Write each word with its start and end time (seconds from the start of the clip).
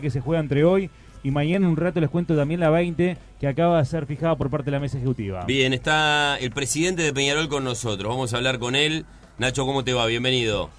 que 0.00 0.10
se 0.10 0.20
juega 0.20 0.40
entre 0.40 0.64
hoy 0.64 0.90
y 1.22 1.30
mañana 1.30 1.68
un 1.68 1.76
rato 1.76 2.00
les 2.00 2.08
cuento 2.08 2.36
también 2.36 2.60
la 2.60 2.70
20 2.70 3.16
que 3.40 3.48
acaba 3.48 3.78
de 3.78 3.84
ser 3.84 4.06
fijada 4.06 4.36
por 4.36 4.48
parte 4.48 4.66
de 4.66 4.70
la 4.72 4.80
mesa 4.80 4.96
ejecutiva. 4.96 5.44
Bien, 5.44 5.72
está 5.72 6.36
el 6.38 6.52
presidente 6.52 7.02
de 7.02 7.12
Peñarol 7.12 7.48
con 7.48 7.64
nosotros. 7.64 8.08
Vamos 8.08 8.32
a 8.32 8.36
hablar 8.36 8.58
con 8.58 8.76
él. 8.76 9.04
Nacho, 9.38 9.66
¿cómo 9.66 9.82
te 9.82 9.92
va? 9.92 10.06
Bienvenido. 10.06 10.70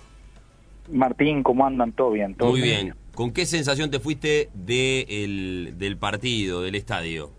Martín, 0.90 1.44
¿cómo 1.44 1.66
andan? 1.66 1.92
¿Todo 1.92 2.12
bien? 2.12 2.34
¿Todo 2.36 2.52
Muy 2.52 2.62
bien. 2.62 2.96
¿Con 3.14 3.32
qué 3.32 3.46
sensación 3.46 3.92
te 3.92 4.00
fuiste 4.00 4.50
de 4.54 5.74
del 5.76 5.98
partido, 5.98 6.62
del 6.62 6.76
estadio? 6.76 7.32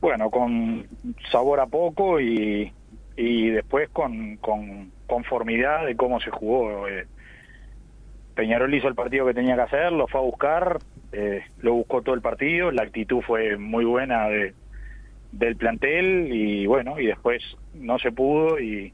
Bueno, 0.00 0.30
con 0.30 0.86
sabor 1.30 1.60
a 1.60 1.66
poco 1.66 2.20
y, 2.20 2.72
y 3.16 3.50
después 3.50 3.88
con, 3.90 4.36
con 4.38 4.90
conformidad 5.06 5.86
de 5.86 5.96
cómo 5.96 6.20
se 6.20 6.30
jugó. 6.30 6.88
Eh, 6.88 7.06
Peñarol 8.34 8.74
hizo 8.74 8.88
el 8.88 8.94
partido 8.94 9.26
que 9.26 9.34
tenía 9.34 9.54
que 9.54 9.62
hacer, 9.62 9.92
lo 9.92 10.06
fue 10.06 10.20
a 10.20 10.24
buscar, 10.24 10.78
eh, 11.12 11.42
lo 11.60 11.74
buscó 11.74 12.02
todo 12.02 12.14
el 12.14 12.20
partido, 12.20 12.70
la 12.70 12.82
actitud 12.82 13.22
fue 13.22 13.56
muy 13.56 13.84
buena 13.84 14.28
de, 14.28 14.54
del 15.32 15.56
plantel 15.56 16.28
y 16.32 16.66
bueno, 16.66 16.98
y 16.98 17.06
después 17.06 17.42
no 17.74 17.98
se 17.98 18.12
pudo 18.12 18.58
y, 18.60 18.92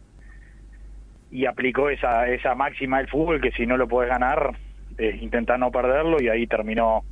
y 1.31 1.47
aplicó 1.47 1.91
esa, 1.91 2.29
esa 2.29 2.55
máxima 2.55 2.99
del 2.99 3.09
fútbol 3.09 3.41
que 3.41 3.53
si 3.53 3.67
no 3.67 3.77
lo 3.77 3.89
puedes 3.89 4.11
ganar, 4.11 4.53
eh, 4.99 5.19
intenta 5.21 5.57
no 5.57 5.71
perderlo 5.71 6.21
y 6.21 6.29
ahí 6.29 6.47
terminó 6.47 7.05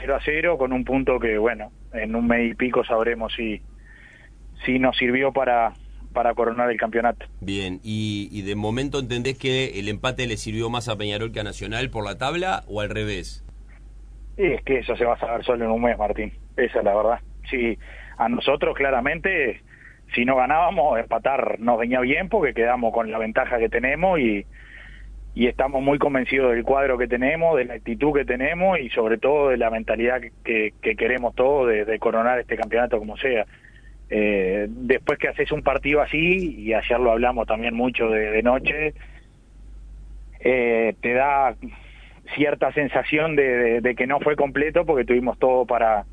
0 0.00 0.16
a 0.16 0.20
0 0.24 0.58
con 0.58 0.72
un 0.72 0.84
punto 0.84 1.18
que 1.18 1.36
bueno, 1.36 1.70
en 1.92 2.14
un 2.14 2.26
mes 2.26 2.52
y 2.52 2.54
pico 2.54 2.84
sabremos 2.84 3.34
si, 3.34 3.60
si 4.64 4.78
nos 4.78 4.96
sirvió 4.96 5.32
para, 5.32 5.74
para 6.12 6.34
coronar 6.34 6.70
el 6.70 6.78
campeonato. 6.78 7.26
Bien, 7.40 7.80
¿Y, 7.82 8.42
de 8.42 8.54
momento 8.54 8.98
entendés 8.98 9.38
que 9.38 9.78
el 9.78 9.88
empate 9.88 10.26
le 10.26 10.36
sirvió 10.36 10.70
más 10.70 10.88
a 10.88 10.96
Peñarol 10.96 11.32
que 11.32 11.40
a 11.40 11.44
Nacional 11.44 11.90
por 11.90 12.04
la 12.04 12.18
tabla 12.18 12.62
o 12.68 12.80
al 12.80 12.90
revés? 12.90 13.44
Es 14.36 14.62
que 14.62 14.78
eso 14.78 14.96
se 14.96 15.04
va 15.04 15.14
a 15.14 15.18
saber 15.18 15.44
solo 15.44 15.64
en 15.64 15.70
un 15.70 15.82
mes, 15.82 15.98
Martín. 15.98 16.32
Esa 16.56 16.78
es 16.78 16.84
la 16.84 16.94
verdad. 16.94 17.20
Sí, 17.50 17.78
a 18.16 18.28
nosotros 18.28 18.74
claramente, 18.76 19.62
si 20.14 20.24
no 20.24 20.36
ganábamos, 20.36 20.98
empatar 20.98 21.58
nos 21.58 21.78
venía 21.78 22.00
bien 22.00 22.28
porque 22.28 22.54
quedamos 22.54 22.92
con 22.92 23.10
la 23.10 23.18
ventaja 23.18 23.58
que 23.58 23.68
tenemos 23.68 24.18
y, 24.18 24.46
y 25.34 25.46
estamos 25.46 25.82
muy 25.82 25.98
convencidos 25.98 26.52
del 26.52 26.64
cuadro 26.64 26.98
que 26.98 27.08
tenemos, 27.08 27.56
de 27.56 27.64
la 27.64 27.74
actitud 27.74 28.12
que 28.14 28.24
tenemos 28.24 28.78
y 28.78 28.88
sobre 28.90 29.18
todo 29.18 29.50
de 29.50 29.56
la 29.56 29.70
mentalidad 29.70 30.20
que, 30.44 30.72
queremos 30.80 31.34
todos 31.34 31.68
de 31.68 31.98
coronar 31.98 32.38
este 32.38 32.56
campeonato 32.56 32.98
como 32.98 33.16
sea. 33.16 33.46
Eh, 34.14 34.66
después 34.68 35.18
que 35.18 35.28
haces 35.28 35.50
un 35.52 35.62
partido 35.62 36.02
así, 36.02 36.54
y 36.58 36.74
ayer 36.74 37.00
lo 37.00 37.12
hablamos 37.12 37.46
también 37.46 37.74
mucho 37.74 38.10
de, 38.10 38.42
noche, 38.42 38.92
eh, 40.40 40.94
te 41.00 41.14
da 41.14 41.54
cierta 42.34 42.70
sensación 42.72 43.36
de, 43.36 43.94
que 43.96 44.06
no 44.06 44.20
fue 44.20 44.36
completo 44.36 44.84
porque 44.84 45.06
tuvimos 45.06 45.38
todo 45.38 45.64
para 45.64 46.04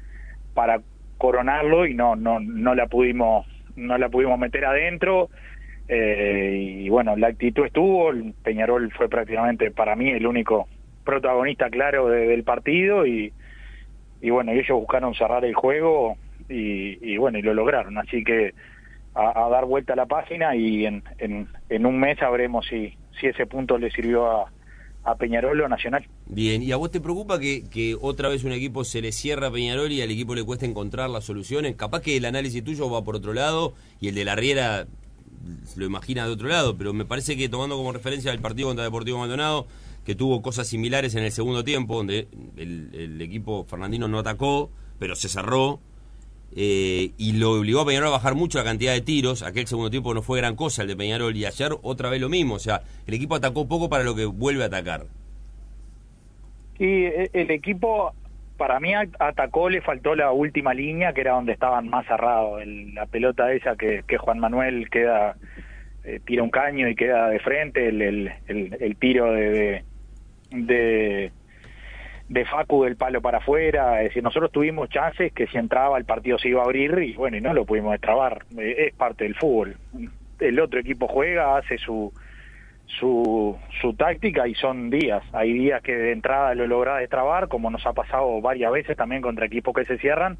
para 0.53 0.80
coronarlo 1.17 1.86
y 1.86 1.94
no 1.94 2.16
no 2.16 2.39
no 2.39 2.73
la 2.73 2.88
pudimos 2.88 3.45
no 3.75 3.97
la 3.97 4.08
pudimos 4.08 4.39
meter 4.39 4.63
adentro. 4.63 5.30
Eh, 5.89 6.84
y 6.84 6.89
bueno 6.89 7.17
la 7.17 7.28
actitud 7.28 7.66
estuvo 7.66 8.13
Peñarol 8.44 8.94
fue 8.94 9.09
prácticamente 9.09 9.72
para 9.72 9.97
mí 9.97 10.09
el 10.09 10.25
único 10.25 10.69
protagonista 11.03 11.69
claro 11.69 12.08
del 12.08 12.44
partido 12.45 13.06
y 13.06 13.34
y 14.22 14.30
bueno 14.30 14.53
ellos 14.53 14.80
buscaron 14.80 15.13
cerrar 15.16 15.44
el 15.44 15.53
juego 15.53 16.16
y, 16.50 17.17
bueno, 17.17 17.38
y 17.38 17.42
lo 17.42 17.53
lograron. 17.53 17.97
Así 17.97 18.23
que 18.23 18.53
a, 19.14 19.50
dar 19.50 19.66
vuelta 19.66 19.94
a 19.94 19.95
la 19.95 20.05
página 20.05 20.56
y 20.56 20.86
en, 20.86 21.03
en, 21.17 21.86
un 21.86 22.00
mes 22.00 22.17
sabremos 22.19 22.66
si, 22.67 22.97
si 23.19 23.28
ese 23.28 23.45
punto 23.45 23.78
le 23.78 23.91
sirvió 23.91 24.25
a, 24.25 24.52
a 25.03 25.16
Peñarol 25.16 25.61
o 25.61 25.69
Nacional. 25.69 26.06
Bien, 26.28 26.61
¿y 26.61 26.72
a 26.72 26.78
vos 26.78 26.91
te 26.91 27.02
preocupa 27.02 27.39
que, 27.39 27.64
que 27.69 27.95
otra 28.00 28.30
vez 28.30 28.44
un 28.44 28.52
equipo 28.52 28.83
se 28.83 29.02
le 29.02 29.11
cierra 29.11 29.47
a 29.47 29.52
Peñarol 29.52 29.91
y 29.91 30.02
al 30.02 30.11
equipo 30.11 30.36
le 30.36 30.44
cuesta 30.44 30.66
encontrar 30.66 31.09
las 31.09 31.25
soluciones? 31.25 31.75
Capaz 31.75 32.02
que 32.02 32.17
el 32.17 32.25
análisis 32.25 32.63
tuyo 32.63 32.89
va 32.89 33.03
por 33.03 33.16
otro 33.16 33.34
lado 33.34 33.73
y 34.00 34.09
el 34.09 34.16
de 34.16 34.25
la 34.25 34.36
Riera 34.36 34.85
lo 35.75 35.85
imagina 35.85 36.25
de 36.25 36.31
otro 36.31 36.47
lado, 36.47 36.78
pero 36.78 36.94
me 36.94 37.06
parece 37.06 37.38
que 37.38 37.50
tomando 37.50 37.78
como 37.78 37.91
referencia 37.91 38.31
el 38.31 38.40
partido 38.40 38.68
contra 38.68 38.84
Deportivo 38.84 39.19
Maldonado, 39.19 39.68
que 40.06 40.16
tuvo 40.16 40.41
cosas 40.41 40.68
similares 40.68 41.16
en 41.16 41.24
el 41.24 41.31
segundo 41.31 41.63
tiempo, 41.63 41.95
donde 41.95 42.28
el, 42.57 42.90
el 42.94 43.22
equipo 43.22 43.63
fernandino 43.66 44.07
no 44.07 44.19
atacó, 44.19 44.69
pero 44.97 45.16
se 45.16 45.29
cerró, 45.29 45.79
eh, 46.56 47.12
y 47.18 47.34
lo 47.34 47.52
obligó 47.52 47.82
a 47.82 47.86
Peñarol 47.86 48.10
a 48.10 48.12
bajar 48.12 48.36
mucho 48.36 48.58
la 48.58 48.64
cantidad 48.64 48.94
de 48.94 49.02
tiros. 49.02 49.44
Aquel 49.44 49.68
segundo 49.68 49.90
tiempo 49.90 50.14
no 50.14 50.22
fue 50.22 50.40
gran 50.40 50.56
cosa 50.56 50.82
el 50.82 50.88
de 50.88 50.96
Peñarol 50.96 51.36
y 51.36 51.46
ayer 51.46 51.72
otra 51.82 52.10
vez 52.10 52.22
lo 52.22 52.30
mismo. 52.30 52.56
O 52.56 52.60
sea, 52.60 52.82
el 53.08 53.14
equipo 53.14 53.36
atacó 53.36 53.68
poco 53.68 53.90
para 53.90 54.04
lo 54.04 54.16
que 54.16 54.26
vuelve 54.26 54.64
a 54.64 54.68
atacar. 54.68 55.06
Sí, 56.78 56.86
e, 57.06 57.30
el 57.34 57.52
equipo 57.52 58.14
para 58.58 58.80
mí 58.80 58.94
atacó, 58.94 59.70
le 59.70 59.82
faltó 59.82 60.16
la 60.16 60.32
última 60.32 60.74
línea 60.74 61.14
que 61.14 61.22
era 61.22 61.32
donde 61.32 61.54
estaban 61.54 61.88
más 61.88 62.06
cerrados. 62.08 62.62
la 62.66 63.06
pelota 63.06 63.52
esa 63.54 63.76
que, 63.76 64.04
Juan 64.18 64.40
Manuel 64.40 64.90
queda, 64.90 65.38
eh, 66.04 66.20
tira 66.26 66.44
un 66.44 66.50
caño 66.50 66.90
y 66.90 66.96
queda 66.96 67.30
de 67.30 67.40
frente, 67.40 67.88
el, 67.88 68.02
el, 68.48 68.96
tiro 68.98 69.31
de, 69.31 69.50
de 69.50 69.84
de 70.52 71.31
Facu 72.45 72.84
del 72.84 72.95
palo 72.95 73.22
para 73.22 73.40
afuera, 73.40 74.01
es 74.01 74.09
decir, 74.09 74.23
nosotros 74.23 74.51
tuvimos 74.51 74.90
chances 74.90 75.34
que 75.34 75.47
si 75.47 75.57
entraba 75.57 75.97
el 75.97 76.06
partido 76.06 76.38
se 76.38 76.50
iba 76.50 76.62
a 76.62 76.66
abrir 76.66 76.97
y 77.00 77.13
bueno, 77.13 77.38
y 77.38 77.41
no 77.41 77.53
lo 77.53 77.66
pudimos 77.66 77.91
destrabar, 77.94 78.45
eh, 78.57 78.88
es 78.88 78.94
parte 78.94 79.23
del 79.23 79.35
fútbol. 79.35 79.75
El 80.39 80.59
otro 80.59 80.79
equipo 80.79 81.07
juega, 81.07 81.57
hace 81.57 81.79
su, 81.79 82.13
su, 82.85 83.57
su 83.81 83.94
táctica 83.95 84.47
y 84.47 84.53
son 84.53 84.91
días, 84.91 85.23
hay 85.34 85.53
días 85.53 85.81
que 85.81 85.95
de 85.95 86.12
entrada 86.12 86.53
lo 86.53 86.68
logra 86.68 86.97
destrabar, 86.97 87.47
como 87.47 87.72
nos 87.72 87.85
ha 87.88 87.94
pasado 87.94 88.39
varias 88.41 88.72
veces 88.72 88.95
también 88.95 89.23
contra 89.23 89.47
equipos 89.47 89.73
que 89.73 89.85
se 89.85 89.97
cierran, 89.97 90.38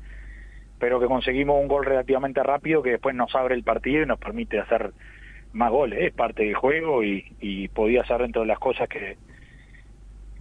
pero 0.78 1.00
que 1.00 1.08
conseguimos 1.08 1.60
un 1.60 1.68
gol 1.68 1.86
relativamente 1.86 2.44
rápido 2.44 2.84
que 2.84 2.92
después 2.92 3.16
nos 3.16 3.36
abre 3.36 3.56
el 3.56 3.64
partido 3.64 4.04
y 4.04 4.06
nos 4.06 4.20
permite 4.20 4.60
hacer 4.60 4.92
más 5.54 5.72
goles, 5.72 6.00
es 6.04 6.14
parte 6.14 6.44
del 6.44 6.54
juego 6.54 7.04
y, 7.04 7.26
y 7.42 7.68
podía 7.70 8.06
ser 8.06 8.22
dentro 8.22 8.42
de 8.42 8.48
las 8.48 8.60
cosas 8.60 8.88
que, 8.88 9.18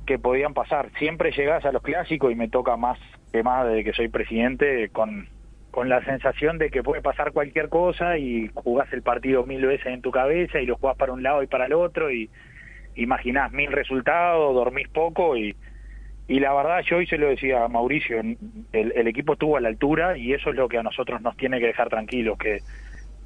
que 0.08 0.18
podían 0.18 0.54
pasar. 0.54 0.88
Siempre 0.98 1.32
llegás 1.32 1.66
a 1.66 1.70
los 1.70 1.82
clásicos 1.82 2.32
y 2.32 2.34
me 2.34 2.48
toca 2.48 2.78
más 2.78 2.98
que 3.30 3.42
más 3.42 3.66
desde 3.68 3.84
que 3.84 3.92
soy 3.92 4.08
presidente 4.08 4.88
con, 4.88 5.28
con 5.70 5.90
la 5.90 6.02
sensación 6.02 6.56
de 6.56 6.70
que 6.70 6.82
puede 6.82 7.02
pasar 7.02 7.32
cualquier 7.32 7.68
cosa 7.68 8.16
y 8.16 8.50
jugás 8.54 8.90
el 8.94 9.02
partido 9.02 9.44
mil 9.44 9.66
veces 9.66 9.88
en 9.88 10.00
tu 10.00 10.10
cabeza 10.10 10.62
y 10.62 10.66
lo 10.66 10.76
jugás 10.76 10.96
para 10.96 11.12
un 11.12 11.22
lado 11.22 11.42
y 11.42 11.46
para 11.46 11.66
el 11.66 11.74
otro 11.74 12.10
y 12.10 12.30
imaginás 12.96 13.52
mil 13.52 13.70
resultados, 13.70 14.54
dormís 14.54 14.88
poco 14.88 15.36
y, 15.36 15.54
y 16.26 16.40
la 16.40 16.54
verdad 16.54 16.80
yo 16.88 16.96
hoy 16.96 17.06
se 17.06 17.18
lo 17.18 17.28
decía 17.28 17.62
a 17.62 17.68
Mauricio, 17.68 18.18
el, 18.18 18.38
el 18.72 19.08
equipo 19.08 19.34
estuvo 19.34 19.58
a 19.58 19.60
la 19.60 19.68
altura 19.68 20.16
y 20.16 20.32
eso 20.32 20.48
es 20.48 20.56
lo 20.56 20.70
que 20.70 20.78
a 20.78 20.82
nosotros 20.82 21.20
nos 21.20 21.36
tiene 21.36 21.60
que 21.60 21.66
dejar 21.66 21.90
tranquilos, 21.90 22.38
que 22.38 22.60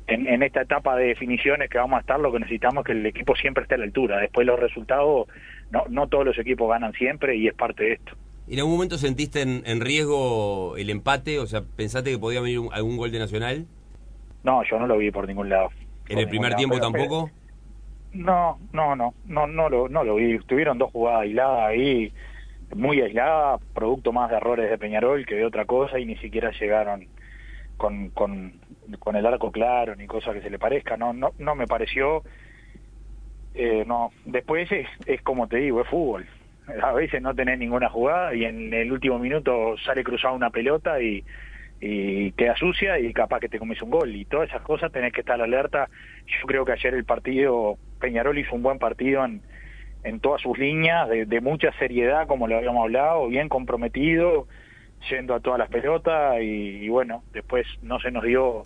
en, 0.09 0.27
en, 0.27 0.43
esta 0.43 0.63
etapa 0.63 0.97
de 0.97 1.07
definiciones 1.07 1.71
que 1.71 1.79
vamos 1.79 1.99
a 1.99 2.01
estar, 2.01 2.19
lo 2.19 2.33
que 2.33 2.41
necesitamos 2.41 2.83
es 2.83 2.87
que 2.87 2.93
el 2.93 3.07
equipo 3.07 3.37
siempre 3.37 3.63
esté 3.63 3.77
a 3.77 3.79
la 3.79 3.85
altura. 3.85 4.19
Después 4.19 4.45
los 4.45 4.59
resultados, 4.59 5.29
no, 5.73 5.85
no 5.89 6.07
todos 6.07 6.27
los 6.27 6.39
equipos 6.39 6.69
ganan 6.69 6.93
siempre 6.93 7.37
y 7.37 7.49
es 7.49 7.55
parte 7.55 7.83
de 7.83 7.93
esto. 7.95 8.13
¿En 8.49 8.59
algún 8.59 8.75
momento 8.75 8.99
sentiste 8.99 9.41
en, 9.41 9.81
riesgo 9.81 10.77
el 10.77 10.91
empate? 10.91 11.39
O 11.39 11.47
sea, 11.47 11.63
¿pensaste 11.63 12.11
que 12.11 12.19
podía 12.19 12.41
venir 12.41 12.61
algún 12.73 12.97
gol 12.97 13.11
de 13.11 13.19
Nacional? 13.19 13.67
No, 14.45 14.63
yo 14.69 14.79
no 14.79 14.87
lo 14.87 14.99
vi 14.99 15.11
por 15.11 15.27
ningún 15.27 15.49
lado. 15.49 15.71
¿En 16.09 16.19
el 16.19 16.29
primer 16.29 16.55
tiempo 16.57 16.79
tampoco? 16.79 17.31
no, 18.13 18.59
no, 18.73 18.95
no, 18.95 19.15
no, 19.27 19.47
no 19.47 19.69
lo, 19.71 19.89
no 19.89 20.05
lo 20.05 20.17
vi. 20.17 20.39
Tuvieron 20.41 20.77
dos 20.77 20.91
jugadas 20.91 21.23
aisladas 21.23 21.69
ahí, 21.69 22.13
muy 22.75 23.01
aisladas, 23.01 23.61
producto 23.75 24.13
más 24.13 24.31
de 24.31 24.37
errores 24.37 24.69
de 24.69 24.77
Peñarol 24.77 25.25
que 25.25 25.37
de 25.37 25.47
otra 25.47 25.65
cosa 25.65 25.99
y 25.99 26.05
ni 26.05 26.17
siquiera 26.17 26.51
llegaron 26.51 27.07
con, 27.77 28.11
con, 28.11 28.61
con 28.99 29.17
el 29.17 29.25
arco 29.25 29.51
claro 29.51 29.97
ni 29.97 30.07
cosa 30.07 30.33
que 30.33 30.43
se 30.43 30.51
le 30.51 30.59
parezca, 30.59 30.97
no, 30.97 31.13
no, 31.13 31.31
no 31.39 31.55
me 31.55 31.67
pareció, 31.67 32.23
eh, 33.55 33.85
no, 33.87 34.11
después 34.25 34.71
es, 34.73 34.87
es 35.07 35.23
como 35.23 35.49
te 35.49 35.59
digo, 35.59 35.81
es 35.81 35.89
fútbol, 35.89 36.27
a 36.83 36.93
veces 36.93 37.21
no 37.21 37.35
tenés 37.35 37.59
ninguna 37.59 37.89
jugada 37.89 38.35
y 38.35 38.45
en 38.45 38.73
el 38.73 38.93
último 38.93 39.19
minuto 39.19 39.77
sale 39.85 40.05
cruzada 40.05 40.35
una 40.35 40.51
pelota 40.51 41.01
y, 41.01 41.25
y 41.81 42.31
queda 42.33 42.57
sucia 42.57 42.99
y 42.99 43.13
capaz 43.13 43.41
que 43.41 43.49
te 43.49 43.59
comes 43.59 43.83
un 43.83 43.91
gol 43.91 44.15
y 44.15 44.25
todas 44.25 44.49
esas 44.49 44.63
cosas 44.63 44.93
tenés 44.93 45.13
que 45.13 45.21
estar 45.21 45.41
alerta. 45.41 45.89
Yo 46.27 46.47
creo 46.47 46.65
que 46.65 46.73
ayer 46.73 46.95
el 46.95 47.05
partido, 47.05 47.77
Peñarol 48.01 48.39
hizo 48.39 48.55
un 48.55 48.63
buen 48.63 48.79
partido 48.79 49.25
en, 49.25 49.43
en 50.05 50.21
todas 50.21 50.41
sus 50.41 50.57
líneas, 50.59 51.09
de, 51.09 51.27
de 51.27 51.41
mucha 51.41 51.73
seriedad 51.79 52.27
como 52.27 52.47
lo 52.47 52.57
habíamos 52.57 52.85
hablado, 52.85 53.29
bien 53.29 53.49
comprometido, 53.49 54.47
yendo 55.11 55.35
a 55.35 55.41
todas 55.41 55.59
las 55.59 55.69
pelotas 55.69 56.41
y, 56.41 56.89
bueno, 56.89 57.25
después 57.33 57.67
no 57.83 57.99
se 57.99 58.13
nos 58.13 58.23
dio 58.23 58.63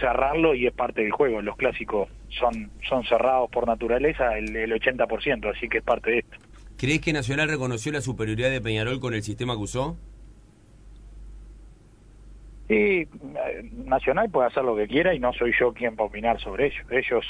cerrarlo 0.00 0.54
y 0.54 0.66
es 0.66 0.72
parte 0.72 1.02
del 1.02 1.12
juego. 1.12 1.42
Los 1.42 1.56
clásicos 1.56 2.08
son, 2.28 2.70
son 2.88 3.04
cerrados 3.04 3.50
por 3.50 3.66
naturaleza 3.66 4.36
el, 4.36 4.54
el 4.56 4.72
80%, 4.72 5.56
así 5.56 5.68
que 5.68 5.78
es 5.78 5.84
parte 5.84 6.10
de 6.10 6.18
esto. 6.20 6.36
¿Crees 6.76 7.00
que 7.00 7.12
Nacional 7.12 7.48
reconoció 7.48 7.92
la 7.92 8.00
superioridad 8.00 8.50
de 8.50 8.60
Peñarol 8.60 9.00
con 9.00 9.14
el 9.14 9.22
sistema 9.22 9.54
que 9.54 9.60
usó? 9.60 9.98
Sí, 12.68 12.74
eh, 12.74 13.08
Nacional 13.84 14.30
puede 14.30 14.46
hacer 14.46 14.62
lo 14.62 14.76
que 14.76 14.86
quiera 14.86 15.12
y 15.12 15.18
no 15.18 15.32
soy 15.32 15.52
yo 15.58 15.72
quien 15.72 15.96
para 15.96 16.08
opinar 16.08 16.40
sobre 16.40 16.68
ello. 16.68 16.84
Ellos 16.90 17.26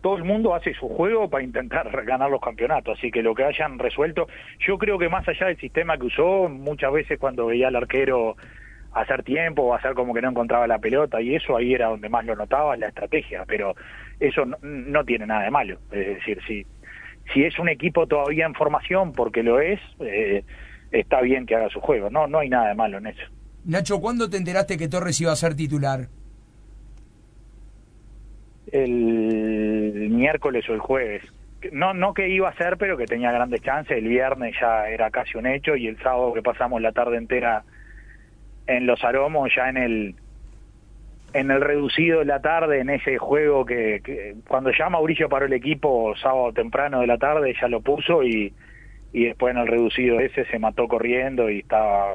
todo 0.00 0.16
el 0.16 0.24
mundo 0.24 0.54
hace 0.54 0.72
su 0.74 0.88
juego 0.88 1.28
para 1.28 1.42
intentar 1.42 1.90
ganar 2.06 2.30
los 2.30 2.40
campeonatos, 2.40 2.96
así 2.96 3.10
que 3.10 3.22
lo 3.22 3.34
que 3.34 3.42
hayan 3.44 3.78
resuelto, 3.78 4.28
yo 4.60 4.78
creo 4.78 4.96
que 4.96 5.08
más 5.08 5.26
allá 5.26 5.46
del 5.46 5.58
sistema 5.58 5.98
que 5.98 6.06
usó, 6.06 6.48
muchas 6.48 6.92
veces 6.92 7.18
cuando 7.18 7.46
veía 7.46 7.68
al 7.68 7.76
arquero 7.76 8.36
hacer 8.94 9.22
tiempo 9.24 9.62
o 9.62 9.74
hacer 9.74 9.94
como 9.94 10.14
que 10.14 10.22
no 10.22 10.30
encontraba 10.30 10.66
la 10.66 10.78
pelota 10.78 11.20
y 11.20 11.34
eso 11.34 11.56
ahí 11.56 11.74
era 11.74 11.88
donde 11.88 12.08
más 12.08 12.24
lo 12.24 12.36
notaba 12.36 12.76
la 12.76 12.88
estrategia, 12.88 13.44
pero 13.46 13.74
eso 14.20 14.44
no, 14.62 15.04
tiene 15.04 15.26
nada 15.26 15.42
de 15.42 15.50
malo, 15.50 15.78
es 15.90 16.06
decir, 16.06 16.38
si, 16.46 16.64
si 17.32 17.44
es 17.44 17.58
un 17.58 17.68
equipo 17.68 18.06
todavía 18.06 18.46
en 18.46 18.54
formación, 18.54 19.12
porque 19.12 19.42
lo 19.42 19.60
es, 19.60 19.80
eh, 20.00 20.44
está 20.92 21.20
bien 21.20 21.44
que 21.44 21.56
haga 21.56 21.68
su 21.70 21.80
juego, 21.80 22.08
no, 22.08 22.26
no 22.28 22.38
hay 22.38 22.48
nada 22.48 22.68
de 22.68 22.74
malo 22.74 22.98
en 22.98 23.08
eso. 23.08 23.22
Nacho, 23.64 24.00
¿cuándo 24.00 24.30
te 24.30 24.36
enteraste 24.36 24.76
que 24.76 24.88
Torres 24.88 25.20
iba 25.20 25.32
a 25.32 25.36
ser 25.36 25.56
titular? 25.56 26.08
El 28.70 30.10
miércoles 30.10 30.68
o 30.68 30.74
el 30.74 30.80
jueves. 30.80 31.22
No, 31.72 31.94
no 31.94 32.12
que 32.12 32.28
iba 32.28 32.48
a 32.48 32.56
ser, 32.56 32.76
pero 32.76 32.98
que 32.98 33.06
tenía 33.06 33.32
grandes 33.32 33.62
chances. 33.62 33.96
El 33.96 34.08
viernes 34.08 34.54
ya 34.60 34.86
era 34.88 35.10
casi 35.10 35.38
un 35.38 35.46
hecho 35.46 35.76
y 35.76 35.86
el 35.86 35.98
sábado 36.02 36.34
que 36.34 36.42
pasamos 36.42 36.82
la 36.82 36.92
tarde 36.92 37.16
entera 37.16 37.64
en 38.66 38.86
los 38.86 39.02
aromos, 39.04 39.50
ya 39.54 39.68
en 39.68 39.76
el 39.76 40.14
en 41.34 41.50
el 41.50 41.60
reducido 41.60 42.20
de 42.20 42.26
la 42.26 42.40
tarde, 42.40 42.80
en 42.80 42.90
ese 42.90 43.18
juego 43.18 43.66
que, 43.66 44.36
cuando 44.46 44.70
ya 44.70 44.88
Mauricio 44.88 45.28
paró 45.28 45.46
el 45.46 45.52
equipo 45.52 46.14
sábado 46.16 46.52
temprano 46.52 47.00
de 47.00 47.08
la 47.08 47.18
tarde, 47.18 47.56
ya 47.60 47.66
lo 47.66 47.80
puso 47.80 48.22
y, 48.22 48.52
y 49.12 49.24
después 49.24 49.52
en 49.52 49.60
el 49.60 49.66
reducido 49.66 50.20
ese 50.20 50.44
se 50.44 50.60
mató 50.60 50.86
corriendo 50.86 51.50
y 51.50 51.58
estaba 51.58 52.14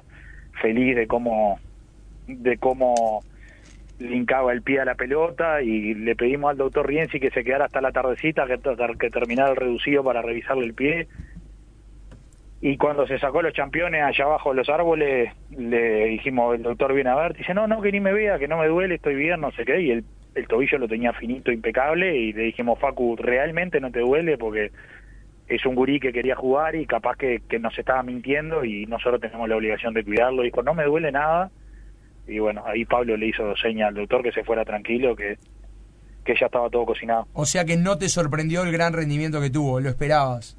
feliz 0.61 0.95
de 0.95 1.05
cómo 1.07 1.59
de 2.27 2.57
cómo 2.57 3.21
linkaba 3.99 4.53
el 4.53 4.61
pie 4.61 4.79
a 4.79 4.85
la 4.85 4.95
pelota 4.95 5.61
y 5.61 5.93
le 5.95 6.15
pedimos 6.15 6.51
al 6.51 6.57
doctor 6.57 6.87
Rienzi 6.87 7.19
que 7.19 7.31
se 7.31 7.43
quedara 7.43 7.65
hasta 7.65 7.81
la 7.81 7.91
tardecita 7.91 8.45
que, 8.45 8.57
que 8.97 9.09
terminara 9.09 9.49
el 9.49 9.57
reducido 9.57 10.03
para 10.03 10.21
revisarle 10.21 10.65
el 10.65 10.73
pie 10.73 11.07
y 12.61 12.77
cuando 12.77 13.07
se 13.07 13.19
sacó 13.19 13.41
los 13.41 13.53
championes 13.53 14.03
allá 14.03 14.25
abajo 14.25 14.49
de 14.49 14.57
los 14.57 14.69
árboles 14.69 15.31
le 15.49 16.05
dijimos 16.05 16.55
el 16.55 16.63
doctor 16.63 16.93
viene 16.93 17.09
a 17.09 17.15
ver 17.15 17.35
dice 17.35 17.53
no 17.53 17.67
no 17.67 17.81
que 17.81 17.91
ni 17.91 17.99
me 17.99 18.13
vea 18.13 18.37
que 18.37 18.47
no 18.47 18.57
me 18.57 18.67
duele 18.67 18.95
estoy 18.95 19.15
bien 19.15 19.39
no 19.39 19.51
sé 19.51 19.63
qué 19.63 19.81
y 19.81 19.91
el, 19.91 20.03
tobillo 20.47 20.77
lo 20.77 20.87
tenía 20.87 21.11
finito 21.13 21.51
impecable 21.51 22.15
y 22.15 22.33
le 22.33 22.43
dijimos 22.43 22.79
Facu 22.79 23.15
realmente 23.17 23.79
no 23.79 23.91
te 23.91 23.99
duele 23.99 24.37
porque 24.37 24.71
es 25.49 25.65
un 25.65 25.75
gurí 25.75 25.99
que 25.99 26.13
quería 26.13 26.35
jugar 26.35 26.75
y 26.75 26.85
capaz 26.85 27.17
que, 27.17 27.41
nos 27.59 27.77
estaba 27.77 28.03
mintiendo 28.03 28.63
y 28.63 28.85
nosotros 28.85 29.19
tenemos 29.19 29.49
la 29.49 29.57
obligación 29.57 29.93
de 29.95 30.03
cuidarlo. 30.05 30.43
Dijo, 30.43 30.61
no 30.61 30.75
me 30.75 30.85
duele 30.85 31.11
nada. 31.11 31.49
Y 32.27 32.37
bueno, 32.37 32.63
ahí 32.65 32.85
Pablo 32.85 33.17
le 33.17 33.27
hizo 33.27 33.55
señal 33.57 33.89
al 33.89 33.95
doctor 33.95 34.21
que 34.21 34.31
se 34.31 34.43
fuera 34.43 34.63
tranquilo, 34.63 35.15
que, 35.15 35.37
que 36.23 36.35
ya 36.39 36.45
estaba 36.45 36.69
todo 36.69 36.85
cocinado. 36.85 37.27
O 37.33 37.45
sea 37.45 37.65
que 37.65 37.75
no 37.77 37.97
te 37.97 38.07
sorprendió 38.09 38.61
el 38.61 38.71
gran 38.71 38.93
rendimiento 38.93 39.41
que 39.41 39.49
tuvo, 39.49 39.79
¿lo 39.79 39.89
esperabas? 39.89 40.58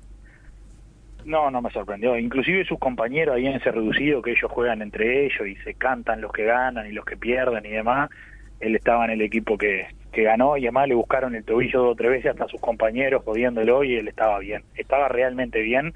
No, 1.24 1.50
no 1.50 1.62
me 1.62 1.70
sorprendió. 1.70 2.18
Inclusive 2.18 2.64
sus 2.64 2.78
compañeros 2.78 3.36
ahí 3.36 3.46
en 3.46 3.54
ese 3.54 3.70
reducido 3.70 4.22
que 4.22 4.32
ellos 4.32 4.50
juegan 4.50 4.82
entre 4.82 5.26
ellos 5.26 5.46
y 5.46 5.56
se 5.56 5.74
cantan 5.74 6.20
los 6.20 6.32
que 6.32 6.44
ganan 6.44 6.86
y 6.86 6.92
los 6.92 7.04
que 7.04 7.16
pierden 7.16 7.64
y 7.66 7.70
demás. 7.70 8.10
Él 8.60 8.76
estaba 8.76 9.04
en 9.04 9.12
el 9.12 9.22
equipo 9.22 9.56
que, 9.56 9.86
que 10.12 10.22
ganó 10.22 10.56
y 10.56 10.64
además 10.64 10.88
le 10.88 10.94
buscaron 10.94 11.34
el 11.34 11.44
tobillo 11.44 11.82
dos 11.82 11.92
o 11.92 11.94
tres 11.96 12.10
veces 12.10 12.32
hasta 12.32 12.48
sus 12.48 12.60
compañeros 12.60 13.22
jodiéndolo 13.24 13.84
y 13.84 13.96
él 13.96 14.08
estaba 14.08 14.38
bien, 14.38 14.62
estaba 14.74 15.08
realmente 15.08 15.60
bien 15.62 15.94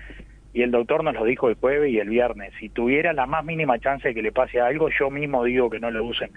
y 0.55 0.63
el 0.63 0.71
doctor 0.71 1.03
nos 1.03 1.15
lo 1.15 1.25
dijo 1.25 1.49
el 1.49 1.57
jueves 1.57 1.93
y 1.93 1.99
el 1.99 2.09
viernes, 2.09 2.53
si 2.61 2.69
tuviera 2.69 3.13
la 3.13 3.27
más 3.27 3.45
mínima 3.45 3.79
chance 3.81 4.07
de 4.07 4.15
que 4.15 4.23
le 4.23 4.31
pase 4.31 4.61
algo, 4.61 4.89
yo 4.89 5.11
mismo 5.11 5.43
digo 5.43 5.69
que 5.69 5.81
no 5.81 5.91
lo 5.91 6.05
usen, 6.05 6.31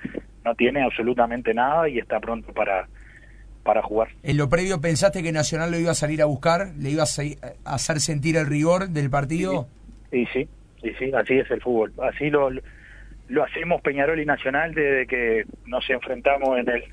no 0.43 0.55
tiene 0.55 0.81
absolutamente 0.81 1.53
nada 1.53 1.87
y 1.87 1.99
está 1.99 2.19
pronto 2.19 2.51
para 2.51 2.87
para 3.67 3.83
jugar. 3.83 4.07
¿En 4.23 4.37
lo 4.37 4.47
previo 4.47 4.79
pensaste 4.79 5.21
que 5.21 5.33
Nacional 5.33 5.69
lo 5.69 5.77
iba 5.77 5.91
a 5.91 5.95
salir 5.95 6.21
a 6.21 6.25
buscar? 6.25 6.71
¿Le 6.79 6.89
iba 6.89 7.03
a 7.03 7.73
hacer 7.75 7.99
sentir 7.99 8.37
el 8.37 8.47
rigor 8.47 8.87
del 8.87 9.09
partido? 9.09 9.67
Y 10.09 10.25
sí, 10.27 10.47
y 10.81 10.91
sí, 10.91 11.11
así 11.13 11.37
es 11.37 11.51
el 11.51 11.61
fútbol. 11.61 11.91
Así 12.01 12.29
lo, 12.29 12.49
lo 13.27 13.43
hacemos 13.43 13.81
Peñarol 13.81 14.21
y 14.21 14.25
Nacional 14.25 14.73
desde 14.73 15.05
que 15.05 15.43
nos 15.65 15.87
enfrentamos 15.89 16.57
en 16.57 16.69
el 16.69 16.83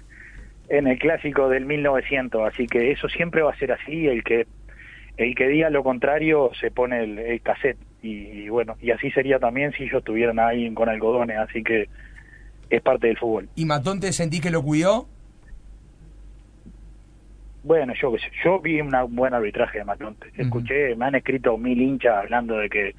en 0.68 0.86
el 0.86 0.98
clásico 0.98 1.48
del 1.48 1.66
1900, 1.66 2.48
así 2.48 2.66
que 2.66 2.90
eso 2.90 3.06
siempre 3.08 3.42
va 3.42 3.52
a 3.52 3.58
ser 3.58 3.72
así, 3.72 4.06
el 4.06 4.24
que 4.24 4.46
el 5.18 5.34
que 5.34 5.46
diga 5.46 5.68
lo 5.68 5.84
contrario 5.84 6.50
se 6.58 6.70
pone 6.70 7.04
el, 7.04 7.40
cassette 7.42 7.76
y, 8.02 8.48
bueno, 8.48 8.76
y 8.80 8.90
así 8.90 9.10
sería 9.10 9.38
también 9.38 9.72
si 9.72 9.84
ellos 9.84 9.98
estuvieran 9.98 10.38
ahí 10.38 10.72
con 10.72 10.88
algodones, 10.88 11.36
así 11.38 11.62
que 11.62 11.88
es 12.70 12.82
parte 12.82 13.08
del 13.08 13.18
fútbol. 13.18 13.48
¿Y 13.54 13.66
Matón 13.66 14.00
te 14.00 14.10
sentí 14.12 14.40
que 14.40 14.50
lo 14.50 14.62
cuidó? 14.62 15.06
Bueno, 17.64 17.94
yo 17.94 18.14
yo 18.44 18.60
vi 18.60 18.78
un 18.82 18.92
buen 19.16 19.32
arbitraje 19.32 19.78
de 19.78 19.84
Matonte. 19.84 20.30
Escuché, 20.36 20.94
me 20.96 21.06
han 21.06 21.14
escrito 21.14 21.56
mil 21.56 21.80
hinchas 21.80 22.14
hablando 22.14 22.58
de 22.58 22.68
que 22.68 22.94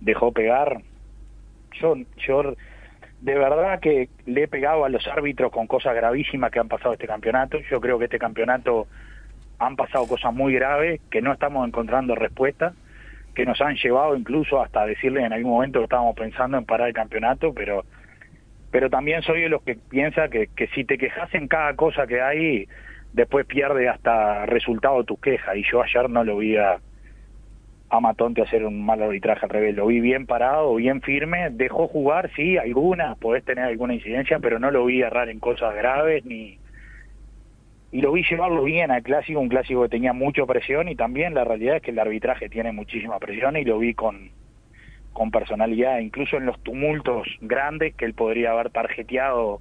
dejó 0.00 0.32
pegar. 0.32 0.80
Yo, 1.72 1.96
yo 2.16 2.54
de 3.20 3.34
verdad 3.34 3.78
que 3.78 4.08
le 4.24 4.44
he 4.44 4.48
pegado 4.48 4.86
a 4.86 4.88
los 4.88 5.06
árbitros 5.06 5.52
con 5.52 5.66
cosas 5.66 5.94
gravísimas 5.94 6.50
que 6.50 6.58
han 6.58 6.68
pasado 6.68 6.94
este 6.94 7.06
campeonato. 7.06 7.58
Yo 7.70 7.78
creo 7.78 7.98
que 7.98 8.06
este 8.06 8.18
campeonato 8.18 8.86
han 9.58 9.76
pasado 9.76 10.06
cosas 10.08 10.32
muy 10.32 10.54
graves, 10.54 11.02
que 11.10 11.20
no 11.20 11.34
estamos 11.34 11.68
encontrando 11.68 12.14
respuesta, 12.14 12.72
que 13.34 13.44
nos 13.44 13.60
han 13.60 13.76
llevado 13.76 14.16
incluso 14.16 14.62
hasta 14.62 14.86
decirle 14.86 15.26
en 15.26 15.34
algún 15.34 15.52
momento 15.52 15.80
que 15.80 15.84
estábamos 15.84 16.16
pensando 16.16 16.56
en 16.56 16.64
parar 16.64 16.88
el 16.88 16.94
campeonato, 16.94 17.52
pero 17.52 17.84
pero 18.70 18.88
también 18.88 19.20
soy 19.22 19.42
de 19.42 19.48
los 19.50 19.62
que 19.62 19.74
piensa 19.74 20.28
que, 20.28 20.46
que 20.46 20.68
si 20.68 20.84
te 20.84 20.96
quejas 20.96 21.34
en 21.34 21.48
cada 21.48 21.74
cosa 21.74 22.06
que 22.06 22.22
hay, 22.22 22.68
después 23.12 23.46
pierde 23.46 23.88
hasta 23.88 24.46
resultado 24.46 25.04
tu 25.04 25.16
queja. 25.16 25.56
Y 25.56 25.64
yo 25.70 25.82
ayer 25.82 26.08
no 26.08 26.24
lo 26.24 26.38
vi 26.38 26.56
a, 26.56 26.78
a 27.90 28.00
Matonte 28.00 28.42
hacer 28.42 28.64
un 28.64 28.84
mal 28.84 29.02
arbitraje 29.02 29.46
al 29.46 29.50
revés. 29.50 29.74
Lo 29.74 29.86
vi 29.86 30.00
bien 30.00 30.26
parado, 30.26 30.74
bien 30.76 31.02
firme, 31.02 31.50
dejó 31.50 31.88
jugar, 31.88 32.30
sí, 32.34 32.56
algunas, 32.56 33.18
podés 33.18 33.44
tener 33.44 33.64
alguna 33.64 33.94
incidencia, 33.94 34.38
pero 34.38 34.58
no 34.58 34.70
lo 34.70 34.84
vi 34.84 35.02
errar 35.02 35.28
en 35.28 35.40
cosas 35.40 35.74
graves 35.74 36.24
ni 36.24 36.58
y 37.92 38.00
lo 38.02 38.12
vi 38.12 38.22
llevarlo 38.22 38.62
bien 38.62 38.90
al 38.92 39.02
clásico, 39.02 39.40
un 39.40 39.48
clásico 39.48 39.82
que 39.82 39.88
tenía 39.88 40.12
mucha 40.12 40.46
presión 40.46 40.88
y 40.88 40.94
también 40.94 41.34
la 41.34 41.44
realidad 41.44 41.76
es 41.76 41.82
que 41.82 41.90
el 41.90 41.98
arbitraje 41.98 42.48
tiene 42.48 42.70
muchísima 42.70 43.18
presión 43.18 43.56
y 43.56 43.64
lo 43.64 43.78
vi 43.78 43.94
con, 43.94 44.30
con 45.12 45.32
personalidad, 45.32 45.98
incluso 45.98 46.36
en 46.36 46.46
los 46.46 46.62
tumultos 46.62 47.26
grandes 47.40 47.94
que 47.96 48.04
él 48.04 48.14
podría 48.14 48.52
haber 48.52 48.70
tarjeteado 48.70 49.60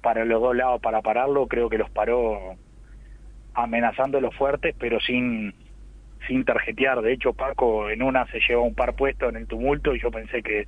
para 0.00 0.24
los 0.24 0.40
dos 0.40 0.56
lados 0.56 0.80
para 0.80 1.02
pararlo, 1.02 1.46
creo 1.46 1.68
que 1.68 1.76
los 1.76 1.90
paró 1.90 2.56
amenazando 3.62 4.20
los 4.20 4.34
fuertes, 4.34 4.74
pero 4.78 5.00
sin 5.00 5.54
sin 6.26 6.44
tarjetear. 6.44 7.00
De 7.00 7.12
hecho, 7.12 7.32
Paco 7.32 7.90
en 7.90 8.02
una 8.02 8.26
se 8.26 8.40
llevó 8.40 8.64
un 8.64 8.74
par 8.74 8.94
puesto 8.94 9.28
en 9.28 9.36
el 9.36 9.46
tumulto 9.46 9.94
y 9.94 10.00
yo 10.00 10.10
pensé 10.10 10.42
que, 10.42 10.66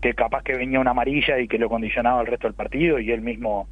que 0.00 0.14
capaz 0.14 0.42
que 0.42 0.56
venía 0.56 0.80
una 0.80 0.90
amarilla 0.90 1.38
y 1.38 1.48
que 1.48 1.58
lo 1.58 1.68
condicionaba 1.68 2.20
el 2.20 2.26
resto 2.26 2.46
del 2.46 2.54
partido 2.54 2.98
y 2.98 3.10
él 3.10 3.20
mismo 3.20 3.68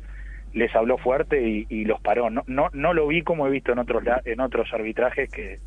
les 0.52 0.75
habló 0.75 0.97
fuerte 0.97 1.67
y, 1.69 1.85
los 1.85 2.00
paró. 2.00 2.31
No, 2.31 2.43
no, 2.47 2.69
no 2.73 2.95
lo 2.95 3.07
vi 3.09 3.23
como 3.23 3.47
he 3.47 3.50
visto 3.50 3.73
en 3.73 3.79
otros 3.79 4.02
en 4.25 4.40
otros 4.40 4.73
arbitrajes 4.73 5.31
que, 5.31 5.59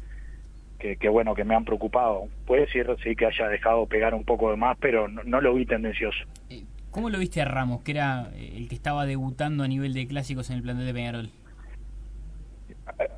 que, 0.79 1.09
bueno 1.09 1.35
que 1.35 1.43
me 1.43 1.55
han 1.55 1.65
preocupado. 1.65 2.27
Puede 2.47 2.67
ser 2.71 2.95
sí 3.03 3.15
que 3.15 3.25
haya 3.25 3.47
dejado 3.47 3.85
pegar 3.85 4.15
un 4.15 4.23
poco 4.23 4.49
de 4.51 4.57
más, 4.57 4.77
pero 4.79 5.07
no, 5.07 5.41
lo 5.41 5.53
vi 5.53 5.65
tendencioso. 5.65 6.19
Eh, 6.49 6.63
¿Cómo 6.91 7.09
lo 7.09 7.19
viste 7.19 7.41
a 7.41 7.45
Ramos, 7.45 7.83
que 7.83 7.91
era 7.91 8.31
el 8.35 8.67
que 8.67 8.75
estaba 8.75 9.05
debutando 9.05 9.63
a 9.63 9.67
nivel 9.67 9.93
de 9.93 10.07
clásicos 10.07 10.49
en 10.49 10.57
el 10.57 10.63
plantel 10.63 10.87
de 10.87 10.93
Peñarol? 10.93 11.29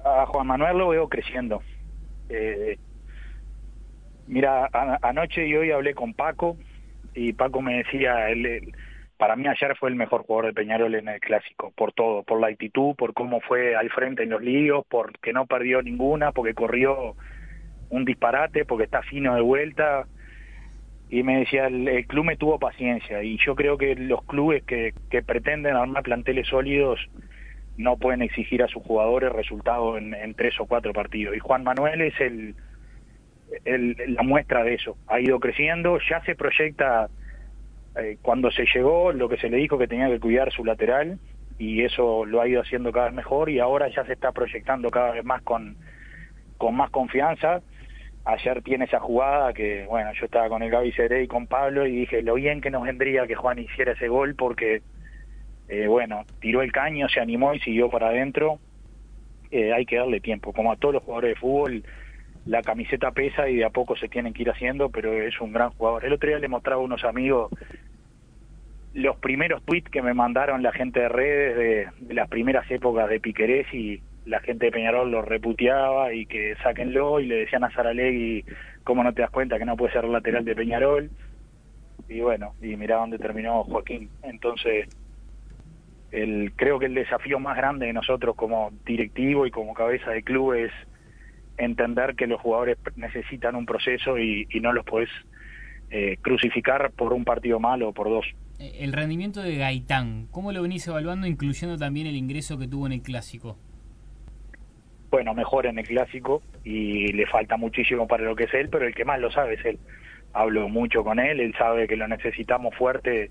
A 0.04 0.26
Juan 0.26 0.48
Manuel 0.48 0.78
lo 0.78 0.90
veo 0.90 1.08
creciendo. 1.10 1.62
Eh, 2.30 2.78
mira, 4.28 4.70
anoche 5.02 5.48
y 5.48 5.56
hoy 5.56 5.72
hablé 5.72 5.94
con 5.94 6.14
Paco 6.14 6.58
y 7.14 7.34
Paco 7.34 7.62
me 7.62 7.78
decía, 7.78 8.30
él, 8.30 8.74
para 9.18 9.36
mí 9.36 9.48
ayer 9.48 9.76
fue 9.78 9.90
el 9.90 9.96
mejor 9.96 10.24
jugador 10.24 10.48
de 10.48 10.54
Peñarol 10.54 10.96
en 10.96 11.08
el 11.08 11.20
clásico, 11.20 11.72
por 11.76 11.92
todo, 11.94 12.24
por 12.24 12.40
la 12.40 12.48
actitud, 12.48 12.96
por 12.96 13.14
cómo 13.14 13.42
fue 13.42 13.76
al 13.76 13.90
frente 13.90 14.24
en 14.24 14.30
los 14.30 14.42
líos, 14.42 14.86
porque 14.90 15.34
no 15.34 15.46
perdió 15.46 15.82
ninguna, 15.82 16.32
porque 16.32 16.54
corrió 16.54 17.16
un 17.90 18.06
disparate, 18.06 18.66
porque 18.66 18.86
está 18.86 19.02
fino 19.04 19.36
de 19.36 19.42
vuelta. 19.42 20.08
Y 21.10 21.24
me 21.24 21.40
decía, 21.40 21.68
el, 21.68 22.08
club 22.08 22.26
me 22.26 22.38
tuvo 22.38 22.58
paciencia 22.58 23.22
y 23.22 23.38
yo 23.46 23.54
creo 23.54 23.78
que 23.78 23.96
los 23.96 24.24
clubes 24.24 24.64
que, 24.64 24.94
que 25.10 25.22
pretenden 25.22 25.76
armar 25.76 26.04
planteles 26.04 26.48
sólidos 26.48 27.00
no 27.82 27.98
pueden 27.98 28.22
exigir 28.22 28.64
a 28.64 28.68
sus 28.68 28.84
jugadores 28.84 29.32
resultados 29.32 29.98
en, 29.98 30.34
tres 30.36 30.60
o 30.60 30.66
cuatro 30.66 30.94
partidos. 30.94 31.36
Y 31.36 31.40
Juan 31.40 31.64
Manuel 31.64 32.02
es 32.02 32.20
el, 32.20 32.56
la 33.66 34.24
muestra 34.24 34.64
de 34.64 34.76
eso. 34.76 34.98
Ha 35.08 35.20
ido 35.20 35.40
creciendo, 35.40 35.98
ya 36.10 36.22
se 36.24 36.36
proyecta 36.36 37.10
eh, 37.98 38.18
cuando 38.22 38.52
se 38.52 38.66
llegó 38.74 39.12
lo 39.12 39.28
que 39.28 39.38
se 39.38 39.50
le 39.50 39.58
dijo 39.58 39.78
que 39.78 39.88
tenía 39.88 40.08
que 40.08 40.20
cuidar 40.20 40.52
su 40.52 40.64
lateral 40.64 41.20
y 41.58 41.84
eso 41.84 42.26
lo 42.26 42.42
ha 42.42 42.48
ido 42.48 42.62
haciendo 42.62 42.92
cada 42.92 43.08
vez 43.08 43.16
mejor 43.16 43.50
y 43.50 43.60
ahora 43.60 43.90
ya 43.90 44.06
se 44.06 44.14
está 44.14 44.32
proyectando 44.32 44.90
cada 44.90 45.12
vez 45.12 45.26
más 45.26 45.42
con, 45.42 45.76
con 46.58 46.76
más 46.76 46.90
confianza. 46.90 47.62
Ayer 48.24 48.62
tiene 48.62 48.86
esa 48.86 49.00
jugada 49.00 49.52
que, 49.54 49.86
bueno, 49.90 50.12
yo 50.14 50.26
estaba 50.26 50.48
con 50.48 50.62
el 50.62 50.70
Gaby 50.70 50.92
Cere 50.94 51.24
y 51.24 51.28
con 51.28 51.48
Pablo 51.48 51.86
y 51.86 51.92
dije 51.92 52.22
lo 52.22 52.36
bien 52.36 52.62
que 52.62 52.70
nos 52.70 52.84
vendría 52.84 53.28
que 53.28 53.36
Juan 53.36 53.60
hiciera 53.60 53.94
ese 53.94 54.08
gol 54.08 54.36
porque 54.36 54.82
eh, 55.72 55.88
bueno, 55.88 56.26
tiró 56.42 56.62
el 56.62 56.74
caño, 56.74 57.08
se 57.08 57.22
animó 57.22 57.54
y 57.54 57.60
siguió 57.62 57.90
para 57.90 58.10
adentro. 58.10 58.60
eh, 59.52 59.72
hay 59.72 59.86
que 59.86 59.96
darle 59.96 60.20
tiempo. 60.20 60.52
Como 60.52 60.70
a 60.70 60.76
todos 60.76 60.96
los 60.96 61.04
jugadores 61.04 61.30
de 61.30 61.40
fútbol, 61.40 61.84
la 62.46 62.62
camiseta 62.62 63.12
pesa 63.12 63.48
y 63.48 63.56
de 63.56 63.64
a 63.64 63.70
poco 63.70 63.96
se 63.96 64.10
tienen 64.10 64.34
que 64.34 64.42
ir 64.42 64.50
haciendo, 64.50 64.90
pero 64.90 65.14
es 65.14 65.40
un 65.40 65.54
gran 65.54 65.70
jugador. 65.72 66.04
El 66.04 66.12
otro 66.12 66.28
día 66.28 66.40
le 66.40 66.50
mostraba 66.50 66.82
a 66.82 66.84
unos 66.84 67.06
amigos 67.06 67.52
los 68.94 69.16
primeros 69.20 69.64
tweets 69.64 69.90
que 69.90 70.02
me 70.02 70.14
mandaron 70.14 70.62
la 70.62 70.74
gente 70.74 71.00
de 71.00 71.08
redes 71.08 71.90
de, 72.02 72.14
las 72.14 72.28
primeras 72.28 72.70
épocas 72.70 73.08
de 73.08 73.22
Piquerés 73.22 73.74
y 73.74 74.02
la 74.26 74.42
gente 74.42 74.66
de 74.66 74.72
Peñarol 74.74 75.10
lo 75.10 75.22
reputeaba 75.22 76.14
y 76.14 76.26
que 76.26 76.58
sáquenlo 76.62 77.22
y 77.22 77.28
le 77.28 77.36
decían 77.36 77.64
a 77.64 77.72
Saralegui, 77.72 78.44
¿cómo 78.84 79.06
no 79.06 79.14
te 79.14 79.22
das 79.22 79.32
cuenta 79.32 79.58
que 79.58 79.64
no 79.64 79.78
puede 79.78 79.94
ser 79.94 80.04
lateral 80.04 80.44
de 80.44 80.54
Peñarol? 80.56 81.10
Y 82.10 82.20
bueno, 82.20 82.56
y 82.62 82.76
mirá 82.76 82.98
dónde 82.98 83.18
terminó 83.18 83.64
Joaquín. 83.64 84.10
Entonces, 84.24 84.90
el, 86.12 86.54
creo 86.56 86.80
que 86.80 86.88
el 86.88 86.94
desafío 86.94 87.40
más 87.40 87.58
grande 87.58 87.88
de 87.88 87.94
nosotros 87.94 88.36
como 88.36 88.72
directivo 88.86 89.46
y 89.46 89.52
como 89.52 89.74
cabeza 89.74 90.12
de 90.12 90.24
club 90.24 90.54
es 90.54 90.72
entender 91.58 92.16
que 92.16 92.28
los 92.28 92.42
jugadores 92.42 92.78
necesitan 92.96 93.56
un 93.56 93.66
proceso 93.66 94.18
y, 94.18 94.48
y 94.50 94.60
no 94.60 94.74
los 94.74 94.86
puedes 94.86 95.10
eh, 95.90 96.18
crucificar 96.22 96.92
por 96.92 97.14
un 97.14 97.26
partido 97.26 97.60
malo 97.60 97.90
o 97.90 97.94
por 97.94 98.10
dos. 98.10 98.26
Eh, 98.60 98.78
el 98.80 98.94
rendimiento 98.94 99.42
de 99.42 99.58
Gaitán, 99.58 100.28
¿cómo 100.32 100.52
lo 100.52 100.62
venís 100.62 100.88
evaluando, 100.88 101.28
incluyendo 101.28 101.78
también 101.78 102.08
el 102.08 102.16
ingreso 102.16 102.58
que 102.58 102.68
tuvo 102.68 102.88
en 102.88 102.94
el 102.94 103.02
clásico? 103.02 103.58
Bueno, 105.10 105.34
mejor 105.34 105.66
en 105.66 105.78
el 105.80 105.86
clásico 105.86 106.42
y 106.64 107.12
le 107.12 107.28
falta 107.28 107.58
muchísimo 107.58 108.08
para 108.08 108.24
lo 108.24 108.36
que 108.36 108.46
es 108.46 108.54
él, 108.54 108.70
pero 108.70 108.88
el 108.88 108.96
que 108.96 109.04
más 109.04 109.20
lo 109.20 109.32
sabe 109.32 109.56
es 109.56 109.66
él. 109.66 109.80
Hablo 110.32 110.70
mucho 110.70 111.04
con 111.04 111.20
él, 111.20 111.42
él 111.42 111.54
sabe 111.58 111.88
que 111.88 111.98
lo 111.98 112.08
necesitamos 112.08 112.74
fuerte 112.76 113.30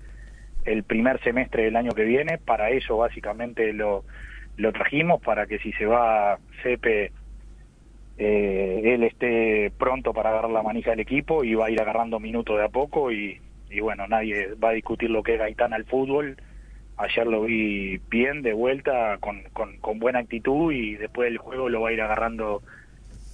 el 0.65 0.83
primer 0.83 1.21
semestre 1.23 1.63
del 1.63 1.75
año 1.75 1.91
que 1.91 2.03
viene, 2.03 2.37
para 2.37 2.69
eso 2.69 2.97
básicamente 2.97 3.73
lo, 3.73 4.03
lo 4.57 4.71
trajimos, 4.71 5.21
para 5.21 5.45
que 5.47 5.59
si 5.59 5.71
se 5.73 5.85
va 5.85 6.37
Cepe 6.63 7.11
eh, 8.17 8.81
él 8.93 9.03
esté 9.03 9.71
pronto 9.77 10.13
para 10.13 10.29
agarrar 10.29 10.51
la 10.51 10.61
manija 10.61 10.91
del 10.91 10.99
equipo 10.99 11.43
y 11.43 11.55
va 11.55 11.65
a 11.65 11.71
ir 11.71 11.81
agarrando 11.81 12.19
minutos 12.19 12.57
de 12.57 12.65
a 12.65 12.69
poco 12.69 13.11
y, 13.11 13.39
y 13.69 13.79
bueno, 13.79 14.05
nadie 14.07 14.53
va 14.63 14.69
a 14.69 14.73
discutir 14.73 15.09
lo 15.09 15.23
que 15.23 15.33
es 15.33 15.39
Gaitán 15.39 15.73
al 15.73 15.85
fútbol. 15.85 16.37
Ayer 16.97 17.25
lo 17.25 17.43
vi 17.43 17.99
bien 18.09 18.43
de 18.43 18.53
vuelta, 18.53 19.17
con, 19.19 19.41
con, 19.53 19.77
con 19.77 19.97
buena 19.97 20.19
actitud 20.19 20.71
y 20.71 20.97
después 20.97 21.29
del 21.29 21.39
juego 21.39 21.67
lo 21.67 21.81
va 21.81 21.89
a 21.89 21.93
ir 21.93 22.01
agarrando 22.01 22.61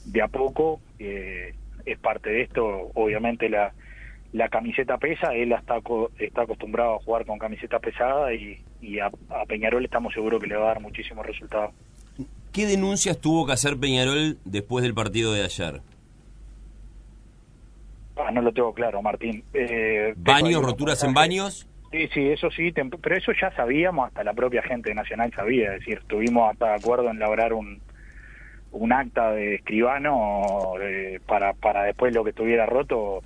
de 0.05 0.21
a 0.21 0.29
poco. 0.29 0.79
Eh, 0.99 1.53
es 1.85 1.97
parte 1.99 2.29
de 2.29 2.43
esto, 2.43 2.91
obviamente 2.93 3.49
la, 3.49 3.73
la 4.33 4.49
camiseta 4.49 4.97
pesa, 4.97 5.33
él 5.33 5.51
está, 5.51 5.79
está 6.19 6.41
acostumbrado 6.41 6.95
a 6.95 6.99
jugar 6.99 7.25
con 7.25 7.39
camiseta 7.39 7.79
pesada 7.79 8.33
y, 8.33 8.61
y 8.81 8.99
a, 8.99 9.07
a 9.29 9.45
Peñarol 9.45 9.85
estamos 9.85 10.13
seguros 10.13 10.41
que 10.41 10.47
le 10.47 10.55
va 10.55 10.65
a 10.65 10.67
dar 10.67 10.81
muchísimos 10.81 11.25
resultados. 11.25 11.73
¿Qué 12.51 12.65
denuncias 12.65 13.19
tuvo 13.19 13.45
que 13.45 13.53
hacer 13.53 13.77
Peñarol 13.77 14.37
después 14.43 14.83
del 14.83 14.93
partido 14.93 15.33
de 15.33 15.43
ayer? 15.43 15.81
Ah, 18.15 18.31
no 18.31 18.41
lo 18.41 18.51
tengo 18.51 18.73
claro, 18.73 19.01
Martín. 19.01 19.43
Eh, 19.53 20.13
¿Baños, 20.17 20.63
roturas 20.63 21.03
en 21.03 21.13
baños? 21.13 21.67
Sí, 21.91 22.09
sí, 22.13 22.27
eso 22.27 22.49
sí, 22.51 22.73
pero 22.73 23.15
eso 23.15 23.31
ya 23.39 23.51
sabíamos, 23.55 24.07
hasta 24.07 24.23
la 24.23 24.33
propia 24.33 24.61
gente 24.61 24.93
Nacional 24.93 25.31
sabía, 25.33 25.73
es 25.73 25.79
decir, 25.79 25.99
estuvimos 25.99 26.51
hasta 26.51 26.69
de 26.69 26.75
acuerdo 26.75 27.09
en 27.09 27.17
elaborar 27.17 27.53
un, 27.53 27.79
un 28.71 28.91
acta 28.91 29.31
de 29.31 29.55
escribano 29.55 30.73
eh, 30.81 31.21
para, 31.25 31.53
para 31.53 31.83
después 31.83 32.13
lo 32.13 32.23
que 32.23 32.31
estuviera 32.31 32.65
roto, 32.65 33.21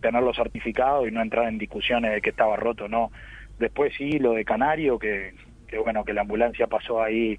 tenerlo 0.00 0.32
certificado 0.34 1.06
y 1.06 1.10
no 1.10 1.22
entrar 1.22 1.48
en 1.48 1.58
discusiones 1.58 2.12
de 2.12 2.20
que 2.20 2.30
estaba 2.30 2.56
roto, 2.56 2.88
no. 2.88 3.10
Después 3.58 3.92
sí, 3.96 4.18
lo 4.18 4.32
de 4.32 4.44
Canario, 4.44 4.98
que, 4.98 5.34
que 5.68 5.78
bueno, 5.78 6.04
que 6.04 6.14
la 6.14 6.22
ambulancia 6.22 6.66
pasó 6.66 7.02
ahí 7.02 7.38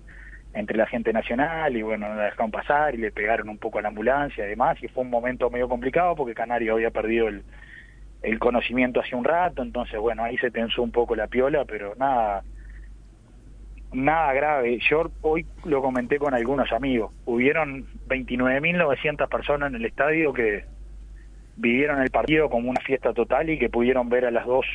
entre 0.53 0.77
la 0.77 0.85
gente 0.85 1.13
nacional 1.13 1.75
y 1.75 1.81
bueno, 1.81 2.09
no 2.09 2.15
la 2.15 2.25
dejaron 2.25 2.51
pasar 2.51 2.93
y 2.93 2.97
le 2.97 3.11
pegaron 3.11 3.49
un 3.49 3.57
poco 3.57 3.79
a 3.79 3.81
la 3.81 3.87
ambulancia 3.87 4.45
y 4.45 4.49
demás 4.49 4.77
y 4.83 4.87
fue 4.89 5.03
un 5.03 5.09
momento 5.09 5.49
medio 5.49 5.69
complicado 5.69 6.15
porque 6.15 6.33
Canario 6.33 6.73
había 6.73 6.91
perdido 6.91 7.29
el, 7.29 7.43
el 8.21 8.37
conocimiento 8.37 8.99
hace 8.99 9.15
un 9.15 9.23
rato, 9.23 9.61
entonces 9.61 9.99
bueno, 9.99 10.23
ahí 10.23 10.37
se 10.37 10.51
tensó 10.51 10.83
un 10.83 10.91
poco 10.91 11.15
la 11.15 11.27
piola, 11.27 11.65
pero 11.65 11.95
nada 11.95 12.43
nada 13.93 14.33
grave. 14.33 14.79
Yo 14.89 15.11
hoy 15.21 15.45
lo 15.65 15.81
comenté 15.81 16.17
con 16.17 16.33
algunos 16.33 16.71
amigos. 16.71 17.13
Hubieron 17.25 17.85
29.900 18.07 19.27
personas 19.27 19.69
en 19.69 19.75
el 19.75 19.85
estadio 19.85 20.33
que 20.33 20.65
vivieron 21.61 22.01
el 22.01 22.09
partido 22.09 22.49
como 22.49 22.69
una 22.69 22.81
fiesta 22.81 23.13
total 23.13 23.49
y 23.49 23.59
que 23.59 23.69
pudieron 23.69 24.09
ver 24.09 24.25
a 24.25 24.31
las 24.31 24.45
dos 24.45 24.65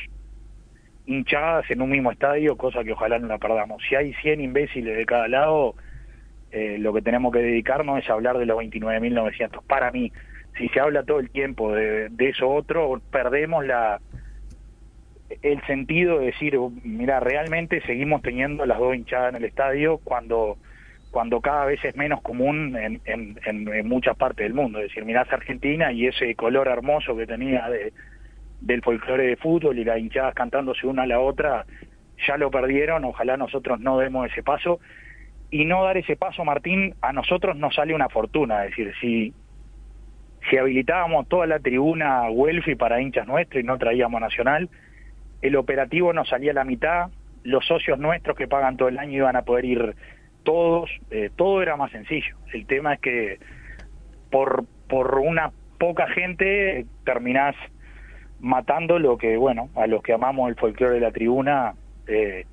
hinchadas 1.05 1.69
en 1.69 1.81
un 1.81 1.89
mismo 1.89 2.11
estadio, 2.11 2.57
cosa 2.57 2.83
que 2.83 2.93
ojalá 2.93 3.19
no 3.19 3.27
la 3.27 3.37
perdamos. 3.37 3.83
Si 3.87 3.95
hay 3.95 4.13
100 4.13 4.41
imbéciles 4.41 4.97
de 4.97 5.05
cada 5.05 5.27
lado, 5.27 5.75
eh, 6.51 6.77
lo 6.79 6.93
que 6.93 7.01
tenemos 7.01 7.33
que 7.33 7.39
dedicarnos 7.39 7.99
es 7.99 8.09
hablar 8.09 8.37
de 8.37 8.45
los 8.45 8.57
29.900. 8.57 9.63
Para 9.67 9.91
mí, 9.91 10.11
si 10.57 10.69
se 10.69 10.79
habla 10.79 11.03
todo 11.03 11.19
el 11.19 11.29
tiempo 11.29 11.73
de, 11.73 12.09
eso 12.19 12.49
otro, 12.49 13.01
perdemos 13.11 13.65
la 13.65 13.99
el 15.41 15.61
sentido 15.65 16.19
de 16.19 16.27
decir, 16.27 16.57
mira, 16.83 17.19
realmente 17.19 17.81
seguimos 17.81 18.21
teniendo 18.21 18.65
las 18.65 18.79
dos 18.79 18.95
hinchadas 18.95 19.31
en 19.31 19.35
el 19.35 19.43
estadio 19.43 19.97
cuando 19.97 20.57
cuando 21.17 21.41
cada 21.41 21.65
vez 21.65 21.83
es 21.83 21.95
menos 21.95 22.21
común 22.21 22.77
en, 22.77 23.01
en, 23.05 23.39
en, 23.43 23.87
muchas 23.89 24.15
partes 24.15 24.45
del 24.45 24.53
mundo. 24.53 24.77
Es 24.77 24.89
decir, 24.89 25.03
mirás 25.03 25.27
Argentina 25.33 25.91
y 25.91 26.05
ese 26.05 26.35
color 26.35 26.67
hermoso 26.67 27.17
que 27.17 27.25
tenía 27.25 27.67
de 27.71 27.91
del 28.61 28.83
folclore 28.83 29.25
de 29.25 29.35
fútbol 29.35 29.79
y 29.79 29.83
las 29.83 29.97
hinchadas 29.97 30.35
cantándose 30.35 30.85
una 30.85 31.01
a 31.01 31.07
la 31.07 31.19
otra, 31.19 31.65
ya 32.27 32.37
lo 32.37 32.51
perdieron, 32.51 33.03
ojalá 33.03 33.35
nosotros 33.35 33.79
no 33.79 33.97
demos 33.97 34.31
ese 34.31 34.43
paso. 34.43 34.79
Y 35.49 35.65
no 35.65 35.85
dar 35.85 35.97
ese 35.97 36.17
paso, 36.17 36.45
Martín, 36.45 36.93
a 37.01 37.11
nosotros 37.13 37.55
nos 37.55 37.73
sale 37.73 37.95
una 37.95 38.09
fortuna, 38.09 38.65
es 38.65 38.69
decir, 38.69 38.93
si, 39.01 39.33
si 40.51 40.57
habilitábamos 40.57 41.27
toda 41.27 41.47
la 41.47 41.57
tribuna 41.57 42.29
Welfi 42.29 42.75
para 42.75 43.01
hinchas 43.01 43.25
nuestros 43.25 43.63
y 43.63 43.65
no 43.65 43.79
traíamos 43.79 44.21
Nacional, 44.21 44.69
el 45.41 45.55
operativo 45.55 46.13
nos 46.13 46.29
salía 46.29 46.51
a 46.51 46.53
la 46.53 46.63
mitad, 46.63 47.07
los 47.43 47.65
socios 47.65 47.97
nuestros 47.97 48.37
que 48.37 48.47
pagan 48.47 48.77
todo 48.77 48.89
el 48.89 48.99
año 48.99 49.17
iban 49.17 49.35
a 49.35 49.41
poder 49.41 49.65
ir 49.65 49.95
todos, 50.47 50.89
eh, 51.11 51.29
todo 51.35 51.61
era 51.61 51.75
más 51.75 51.91
sencillo. 51.91 52.37
El 52.53 52.65
tema 52.67 52.93
es 52.93 53.01
que 53.01 53.37
por, 54.31 54.63
por 54.87 55.15
una 55.15 55.51
poca 55.77 56.07
gente 56.07 56.85
terminás 57.03 57.53
matando 58.39 58.97
lo 58.97 59.17
que, 59.17 59.35
bueno, 59.35 59.67
a 59.75 59.87
los 59.87 60.01
que 60.01 60.13
amamos 60.13 60.47
el 60.47 60.55
folclore 60.55 60.93
de 60.93 60.99
la 61.01 61.11
tribuna, 61.11 61.73
eh, 62.07 62.45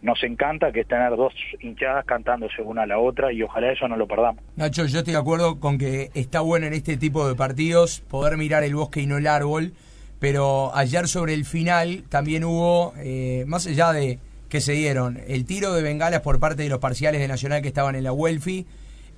nos 0.00 0.22
encanta, 0.22 0.70
que 0.70 0.82
es 0.82 0.86
tener 0.86 1.16
dos 1.16 1.34
hinchadas 1.58 2.04
cantándose 2.04 2.62
una 2.62 2.82
a 2.82 2.86
la 2.86 3.00
otra 3.00 3.32
y 3.32 3.42
ojalá 3.42 3.72
eso 3.72 3.88
no 3.88 3.96
lo 3.96 4.06
perdamos. 4.06 4.44
Nacho, 4.54 4.86
yo 4.86 5.00
estoy 5.00 5.14
de 5.14 5.18
acuerdo 5.18 5.58
con 5.58 5.76
que 5.76 6.10
está 6.14 6.42
bueno 6.42 6.66
en 6.66 6.72
este 6.72 6.96
tipo 6.98 7.26
de 7.28 7.34
partidos 7.34 7.98
poder 7.98 8.36
mirar 8.36 8.62
el 8.62 8.76
bosque 8.76 9.00
y 9.00 9.06
no 9.08 9.18
el 9.18 9.26
árbol, 9.26 9.72
pero 10.20 10.70
ayer 10.76 11.08
sobre 11.08 11.34
el 11.34 11.44
final 11.44 12.04
también 12.08 12.44
hubo, 12.44 12.94
eh, 12.98 13.42
más 13.48 13.66
allá 13.66 13.90
de 13.90 14.20
que 14.50 14.60
se 14.60 14.72
dieron, 14.72 15.20
el 15.28 15.46
tiro 15.46 15.72
de 15.72 15.80
bengalas 15.80 16.20
por 16.20 16.40
parte 16.40 16.64
de 16.64 16.68
los 16.68 16.80
parciales 16.80 17.20
de 17.20 17.28
Nacional 17.28 17.62
que 17.62 17.68
estaban 17.68 17.94
en 17.94 18.02
la 18.04 18.12
Welfi, 18.12 18.66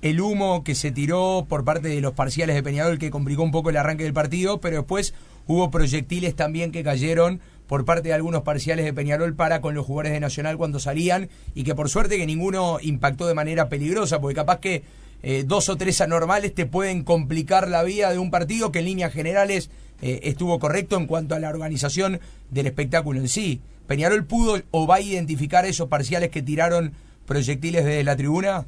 el 0.03 0.21
humo 0.21 0.63
que 0.63 0.75
se 0.75 0.91
tiró 0.91 1.47
por 1.49 1.65
parte 1.65 1.87
de 1.87 2.01
los 2.01 2.13
parciales 2.13 2.55
de 2.55 2.61
Peñarol 2.61 2.99
que 2.99 3.09
complicó 3.09 3.41
un 3.41 3.51
poco 3.51 3.71
el 3.71 3.77
arranque 3.77 4.03
del 4.03 4.13
partido, 4.13 4.61
pero 4.61 4.77
después 4.77 5.15
hubo 5.47 5.71
proyectiles 5.71 6.35
también 6.35 6.71
que 6.71 6.83
cayeron 6.83 7.41
por 7.67 7.83
parte 7.83 8.09
de 8.09 8.13
algunos 8.13 8.43
parciales 8.43 8.85
de 8.85 8.93
Peñarol 8.93 9.33
para 9.33 9.59
con 9.59 9.73
los 9.73 9.87
jugadores 9.87 10.11
de 10.11 10.19
Nacional 10.19 10.55
cuando 10.57 10.79
salían 10.79 11.29
y 11.55 11.63
que 11.63 11.73
por 11.73 11.89
suerte 11.89 12.17
que 12.17 12.27
ninguno 12.27 12.77
impactó 12.79 13.25
de 13.25 13.33
manera 13.33 13.69
peligrosa, 13.69 14.21
porque 14.21 14.35
capaz 14.35 14.59
que 14.59 14.83
eh, 15.23 15.45
dos 15.47 15.67
o 15.69 15.77
tres 15.77 15.99
anormales 15.99 16.53
te 16.53 16.67
pueden 16.67 17.03
complicar 17.03 17.69
la 17.69 17.81
vida 17.81 18.11
de 18.11 18.19
un 18.19 18.29
partido 18.29 18.71
que 18.71 18.79
en 18.79 18.85
líneas 18.85 19.11
generales 19.11 19.71
eh, 20.03 20.19
estuvo 20.23 20.59
correcto 20.59 20.95
en 20.97 21.07
cuanto 21.07 21.33
a 21.33 21.39
la 21.39 21.49
organización 21.49 22.19
del 22.51 22.67
espectáculo 22.67 23.19
en 23.19 23.29
sí. 23.29 23.61
¿Peñarol 23.87 24.25
pudo 24.25 24.61
o 24.71 24.87
va 24.87 24.95
a 24.95 25.01
identificar 25.01 25.65
esos 25.65 25.89
parciales 25.89 26.29
que 26.29 26.41
tiraron 26.41 26.91
proyectiles 27.25 27.85
desde 27.85 28.03
la 28.03 28.15
tribuna? 28.15 28.65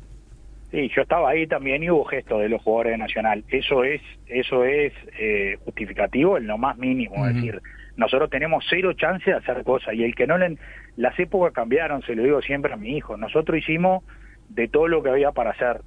Sí, 0.72 0.90
yo 0.94 1.04
estaba 1.04 1.30
ahí 1.30 1.48
también 1.48 1.84
y 1.84 1.90
hubo 1.90 2.04
gestos 2.06 2.42
de 2.42 2.50
los 2.50 2.62
jugadores 2.62 2.94
de 2.94 2.98
Nacional. 2.98 3.44
Eso 3.50 3.84
es, 3.84 4.02
eso 4.28 4.66
es 4.66 4.92
eh, 5.18 5.58
justificativo 5.64 6.38
en 6.38 6.48
lo 6.48 6.58
más 6.58 6.78
mínimo. 6.78 7.16
Uh 7.16 7.20
-huh. 7.20 7.30
Es 7.30 7.36
decir, 7.36 7.62
nosotros 7.98 8.30
tenemos 8.30 8.66
cero 8.70 8.94
chance 8.94 9.30
de 9.30 9.38
hacer 9.38 9.64
cosas 9.64 9.94
y 9.94 10.04
el 10.04 10.16
que 10.16 10.28
no 10.28 10.38
le, 10.38 10.58
las 10.98 11.18
épocas 11.20 11.54
cambiaron, 11.54 12.02
se 12.02 12.16
lo 12.16 12.24
digo 12.24 12.42
siempre 12.42 12.74
a 12.74 12.78
mi 12.78 12.98
hijo. 12.98 13.16
Nosotros 13.16 13.58
hicimos 13.58 14.04
de 14.50 14.68
todo 14.68 14.88
lo 14.88 15.02
que 15.02 15.10
había 15.10 15.32
para 15.32 15.52
hacer. 15.52 15.82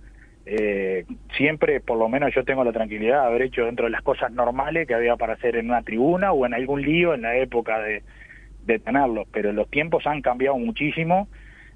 Eh, 0.46 1.04
siempre, 1.36 1.80
por 1.80 1.98
lo 1.98 2.08
menos 2.08 2.34
yo 2.34 2.42
tengo 2.44 2.64
la 2.64 2.72
tranquilidad 2.72 3.20
de 3.20 3.26
haber 3.26 3.42
hecho 3.42 3.66
dentro 3.66 3.84
de 3.84 3.90
las 3.90 4.00
cosas 4.00 4.32
normales 4.32 4.88
que 4.88 4.94
había 4.94 5.16
para 5.16 5.34
hacer 5.34 5.56
en 5.56 5.66
una 5.66 5.82
tribuna 5.82 6.32
o 6.32 6.46
en 6.46 6.54
algún 6.54 6.80
lío 6.80 7.12
en 7.12 7.22
la 7.22 7.36
época 7.36 7.78
de, 7.80 8.02
de 8.68 8.78
tenerlos. 8.78 9.26
Pero 9.32 9.52
los 9.52 9.68
tiempos 9.68 10.06
han 10.06 10.22
cambiado 10.22 10.56
muchísimo. 10.58 11.28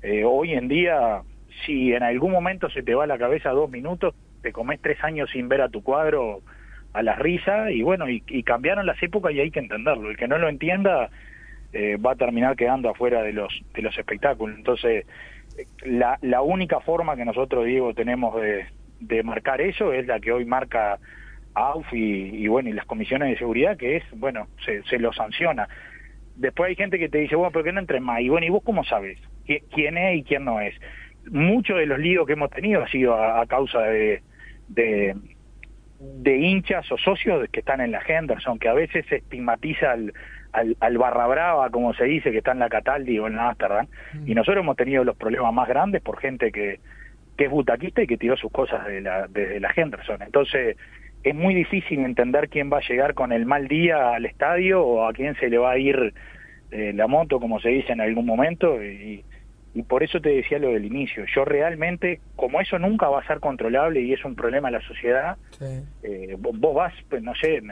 Eh, 0.02 0.24
hoy 0.24 0.52
en 0.52 0.68
día 0.68 1.22
si 1.66 1.92
en 1.92 2.02
algún 2.02 2.32
momento 2.32 2.70
se 2.70 2.82
te 2.82 2.94
va 2.94 3.06
la 3.06 3.18
cabeza 3.18 3.50
dos 3.50 3.70
minutos, 3.70 4.14
te 4.42 4.52
comes 4.52 4.80
tres 4.80 5.02
años 5.04 5.30
sin 5.30 5.48
ver 5.48 5.60
a 5.60 5.68
tu 5.68 5.82
cuadro 5.82 6.40
a 6.92 7.02
la 7.02 7.14
risa 7.14 7.70
y 7.70 7.82
bueno, 7.82 8.08
y, 8.08 8.20
cambiaron 8.42 8.86
las 8.86 9.02
épocas 9.02 9.32
y 9.32 9.40
hay 9.40 9.50
que 9.50 9.60
entenderlo. 9.60 10.10
El 10.10 10.16
que 10.16 10.28
no 10.28 10.38
lo 10.38 10.48
entienda 10.48 11.10
eh, 11.72 11.96
va 11.96 12.12
a 12.12 12.16
terminar 12.16 12.56
quedando 12.56 12.90
afuera 12.90 13.22
de 13.22 13.32
los, 13.32 13.62
de 13.74 13.82
los 13.82 13.96
espectáculos. 13.96 14.56
Entonces, 14.56 15.06
la, 15.84 16.18
la 16.20 16.42
única 16.42 16.80
forma 16.80 17.16
que 17.16 17.24
nosotros, 17.24 17.64
Diego, 17.64 17.94
tenemos 17.94 18.40
de, 18.40 18.66
de 19.00 19.22
marcar 19.22 19.60
eso 19.60 19.92
es 19.92 20.06
la 20.06 20.20
que 20.20 20.32
hoy 20.32 20.44
marca 20.44 20.98
AUF 21.54 21.92
y, 21.92 22.44
y, 22.44 22.48
bueno, 22.48 22.68
y 22.68 22.72
las 22.72 22.86
comisiones 22.86 23.30
de 23.30 23.38
seguridad, 23.38 23.76
que 23.76 23.96
es, 23.96 24.04
bueno, 24.16 24.48
se, 24.64 24.82
se 24.84 24.98
lo 24.98 25.12
sanciona. 25.12 25.68
Después 26.36 26.68
hay 26.68 26.76
gente 26.76 26.98
que 26.98 27.08
te 27.08 27.18
dice, 27.18 27.36
bueno, 27.36 27.52
pero 27.52 27.64
que 27.64 27.72
no 27.72 27.80
entre 27.80 28.00
más. 28.00 28.20
Y 28.20 28.28
bueno, 28.28 28.46
¿y 28.46 28.50
vos 28.50 28.62
cómo 28.64 28.84
sabes 28.84 29.18
quién 29.46 29.98
es 29.98 30.18
y 30.18 30.22
quién 30.22 30.44
no 30.44 30.60
es? 30.60 30.74
Muchos 31.30 31.78
de 31.78 31.86
los 31.86 31.98
líos 31.98 32.26
que 32.26 32.32
hemos 32.32 32.50
tenido 32.50 32.82
ha 32.82 32.88
sido 32.88 33.14
a, 33.14 33.40
a 33.40 33.46
causa 33.46 33.80
de, 33.80 34.22
de, 34.68 35.14
de, 36.00 36.36
hinchas 36.36 36.90
o 36.90 36.98
socios 36.98 37.48
que 37.50 37.60
están 37.60 37.80
en 37.80 37.92
la 37.92 38.02
Henderson, 38.06 38.58
que 38.58 38.68
a 38.68 38.72
veces 38.72 39.06
se 39.06 39.16
estigmatiza 39.16 39.92
al, 39.92 40.12
al, 40.52 40.76
al, 40.80 40.98
barra 40.98 41.26
brava, 41.26 41.70
como 41.70 41.94
se 41.94 42.04
dice, 42.04 42.32
que 42.32 42.38
está 42.38 42.52
en 42.52 42.58
la 42.58 42.68
Cataldi 42.68 43.18
o 43.18 43.28
en 43.28 43.36
la 43.36 43.50
Amsterdam. 43.50 43.86
Mm. 44.14 44.30
Y 44.30 44.34
nosotros 44.34 44.62
hemos 44.62 44.76
tenido 44.76 45.04
los 45.04 45.16
problemas 45.16 45.52
más 45.52 45.68
grandes 45.68 46.02
por 46.02 46.18
gente 46.18 46.50
que, 46.50 46.80
que 47.36 47.44
es 47.44 47.50
butaquista 47.50 48.02
y 48.02 48.06
que 48.06 48.16
tiró 48.16 48.36
sus 48.36 48.50
cosas 48.50 48.86
de 48.86 49.00
la, 49.00 49.28
de 49.28 49.60
la 49.60 49.72
Henderson. 49.74 50.22
Entonces, 50.22 50.76
es 51.22 51.34
muy 51.34 51.54
difícil 51.54 52.00
entender 52.00 52.48
quién 52.48 52.70
va 52.72 52.78
a 52.78 52.88
llegar 52.88 53.14
con 53.14 53.32
el 53.32 53.46
mal 53.46 53.68
día 53.68 54.14
al 54.14 54.26
estadio 54.26 54.84
o 54.84 55.06
a 55.06 55.12
quién 55.12 55.34
se 55.36 55.48
le 55.48 55.58
va 55.58 55.72
a 55.72 55.78
ir 55.78 56.14
eh, 56.70 56.92
la 56.94 57.06
moto, 57.06 57.38
como 57.38 57.60
se 57.60 57.68
dice 57.68 57.92
en 57.92 58.00
algún 58.00 58.26
momento, 58.26 58.82
y, 58.82 59.24
y 59.74 59.82
por 59.82 60.02
eso 60.02 60.20
te 60.20 60.30
decía 60.30 60.58
lo 60.58 60.72
del 60.72 60.84
inicio. 60.84 61.24
Yo 61.34 61.44
realmente, 61.44 62.20
como 62.34 62.60
eso 62.60 62.78
nunca 62.78 63.08
va 63.08 63.20
a 63.20 63.26
ser 63.26 63.40
controlable 63.40 64.00
y 64.00 64.12
es 64.12 64.24
un 64.24 64.34
problema 64.34 64.68
de 64.68 64.78
la 64.78 64.86
sociedad, 64.86 65.36
sí. 65.50 65.84
eh, 66.02 66.36
vos, 66.38 66.58
vos, 66.58 66.74
vas, 66.74 66.94
pues, 67.08 67.22
no 67.22 67.34
sé, 67.34 67.62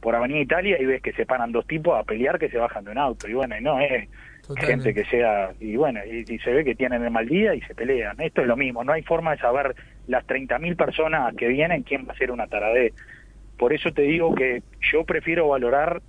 por 0.00 0.14
Avenida 0.14 0.40
Italia 0.40 0.76
y 0.80 0.84
ves 0.84 1.00
que 1.00 1.12
se 1.12 1.24
paran 1.24 1.50
dos 1.50 1.66
tipos 1.66 1.98
a 1.98 2.04
pelear 2.04 2.38
que 2.38 2.50
se 2.50 2.58
bajan 2.58 2.84
de 2.84 2.90
un 2.90 2.98
auto, 2.98 3.28
y 3.28 3.32
bueno, 3.32 3.54
no 3.60 3.80
es 3.80 4.08
gente 4.56 4.94
que 4.94 5.04
sea, 5.06 5.52
y 5.60 5.76
bueno, 5.76 6.00
y, 6.04 6.24
y, 6.28 6.38
se 6.38 6.52
ve 6.52 6.64
que 6.64 6.74
tienen 6.74 7.02
el 7.02 7.10
mal 7.10 7.26
día 7.26 7.54
y 7.54 7.60
se 7.62 7.74
pelean. 7.74 8.20
Esto 8.20 8.42
es 8.42 8.46
lo 8.46 8.56
mismo, 8.56 8.84
no 8.84 8.92
hay 8.92 9.02
forma 9.02 9.32
de 9.32 9.38
saber 9.38 9.74
las 10.06 10.26
30.000 10.26 10.76
personas 10.76 11.34
que 11.36 11.48
vienen 11.48 11.82
quién 11.82 12.06
va 12.08 12.12
a 12.12 12.16
ser 12.16 12.30
una 12.30 12.46
taradé. 12.46 12.92
Por 13.56 13.72
eso 13.72 13.92
te 13.92 14.02
digo 14.02 14.34
que 14.34 14.62
yo 14.92 15.04
prefiero 15.04 15.48
valorar 15.48 16.02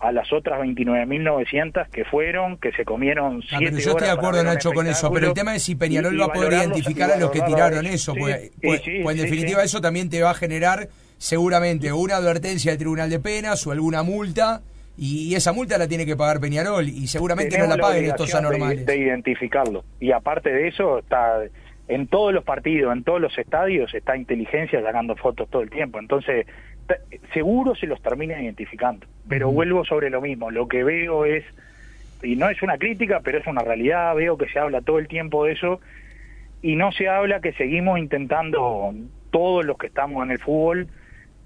a 0.00 0.12
las 0.12 0.32
otras 0.32 0.60
29.900 0.60 1.88
que 1.88 2.04
fueron, 2.04 2.58
que 2.58 2.72
se 2.72 2.84
comieron 2.84 3.42
ah, 3.52 3.56
pero 3.58 3.78
yo 3.78 3.90
estoy 3.90 4.06
de 4.06 4.12
acuerdo, 4.12 4.42
Nacho, 4.42 4.72
con 4.72 4.86
eso, 4.86 5.10
pero 5.12 5.28
el 5.28 5.34
tema 5.34 5.54
es 5.54 5.62
si 5.62 5.76
Peñarol 5.76 6.14
y, 6.14 6.18
va 6.18 6.26
a 6.26 6.32
poder 6.32 6.52
identificar 6.52 7.10
a 7.10 7.16
los 7.16 7.30
que 7.30 7.40
tiraron 7.40 7.86
eso, 7.86 8.12
sí, 8.12 8.20
pues, 8.20 8.50
pues, 8.60 8.82
sí, 8.82 9.00
pues 9.02 9.16
en 9.16 9.22
definitiva 9.22 9.62
eso 9.62 9.80
también 9.80 10.10
te 10.10 10.20
va 10.20 10.30
a 10.30 10.34
generar 10.34 10.88
seguramente 11.16 11.92
una 11.92 12.16
advertencia 12.16 12.72
del 12.72 12.78
Tribunal 12.78 13.08
de 13.08 13.20
Penas 13.20 13.66
o 13.66 13.72
alguna 13.72 14.02
multa, 14.02 14.62
y 14.96 15.34
esa 15.34 15.52
multa 15.52 15.76
la 15.78 15.88
tiene 15.88 16.06
que 16.06 16.16
pagar 16.16 16.40
Peñarol, 16.40 16.88
y 16.88 17.06
seguramente 17.06 17.58
no 17.58 17.66
la 17.66 17.76
paguen 17.76 18.06
estos 18.06 18.34
anormales. 18.34 18.86
De, 18.86 18.92
de 18.92 18.98
identificarlo, 18.98 19.84
y 20.00 20.12
aparte 20.12 20.50
de 20.50 20.68
eso 20.68 20.98
está 20.98 21.42
en 21.88 22.06
todos 22.06 22.32
los 22.32 22.44
partidos, 22.44 22.92
en 22.92 23.04
todos 23.04 23.20
los 23.20 23.36
estadios, 23.36 23.92
está 23.94 24.16
inteligencia 24.16 24.82
sacando 24.82 25.16
fotos 25.16 25.48
todo 25.50 25.62
el 25.62 25.70
tiempo. 25.70 25.98
Entonces, 25.98 26.46
seguro 27.32 27.74
se 27.74 27.86
los 27.86 28.00
termina 28.00 28.40
identificando. 28.40 29.06
Pero 29.28 29.50
mm. 29.50 29.54
vuelvo 29.54 29.84
sobre 29.84 30.10
lo 30.10 30.20
mismo. 30.20 30.50
Lo 30.50 30.66
que 30.66 30.82
veo 30.82 31.24
es, 31.24 31.44
y 32.22 32.36
no 32.36 32.48
es 32.48 32.62
una 32.62 32.78
crítica, 32.78 33.20
pero 33.22 33.38
es 33.38 33.46
una 33.46 33.62
realidad, 33.62 34.14
veo 34.14 34.38
que 34.38 34.48
se 34.48 34.58
habla 34.58 34.80
todo 34.80 34.98
el 34.98 35.08
tiempo 35.08 35.44
de 35.44 35.52
eso, 35.52 35.80
y 36.62 36.76
no 36.76 36.92
se 36.92 37.08
habla 37.08 37.40
que 37.40 37.52
seguimos 37.52 37.98
intentando, 37.98 38.94
todos 39.30 39.64
los 39.64 39.76
que 39.76 39.88
estamos 39.88 40.24
en 40.24 40.30
el 40.30 40.38
fútbol, 40.38 40.88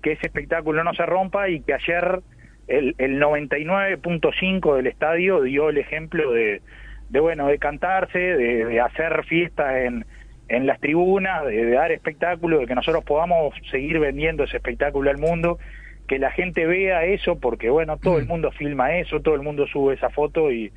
que 0.02 0.12
ese 0.12 0.26
espectáculo 0.26 0.85
no 0.85 0.95
se 0.95 1.07
rompa 1.07 1.49
y 1.49 1.61
que 1.61 1.75
ayer 1.75 2.21
el, 2.69 2.95
el 2.99 3.21
99.5 3.21 4.77
del 4.77 4.87
estadio 4.87 5.43
dio 5.43 5.71
el 5.71 5.79
ejemplo 5.79 6.33
de, 6.33 6.63
de 7.09 7.21
bueno, 7.21 7.49
de 7.49 7.59
cantarse, 7.59 8.19
de, 8.19 8.65
de 8.65 8.81
hacer 8.81 9.25
fiesta 9.25 9.85
en 9.85 10.05
en 10.49 10.67
las 10.67 10.81
tribunas, 10.81 11.45
de, 11.45 11.65
de, 11.65 11.73
dar 11.73 11.93
espectáculo, 11.93 12.61
de 12.61 12.67
que 12.67 12.75
nosotros 12.75 13.05
podamos 13.05 13.55
seguir 13.71 13.99
vendiendo 13.99 14.45
ese 14.45 14.57
espectáculo 14.57 15.11
al 15.11 15.19
mundo, 15.19 15.59
que 16.07 16.19
la 16.19 16.31
gente 16.31 16.67
vea 16.67 17.05
eso, 17.05 17.39
porque 17.39 17.69
bueno, 17.69 17.99
todo 17.99 18.19
el 18.19 18.27
mundo 18.27 18.51
filma 18.51 18.97
eso, 18.97 19.21
todo 19.21 19.35
el 19.35 19.43
mundo 19.43 19.67
sube 19.67 19.95
esa 19.95 20.09
foto 20.09 20.51
y, 20.51 20.73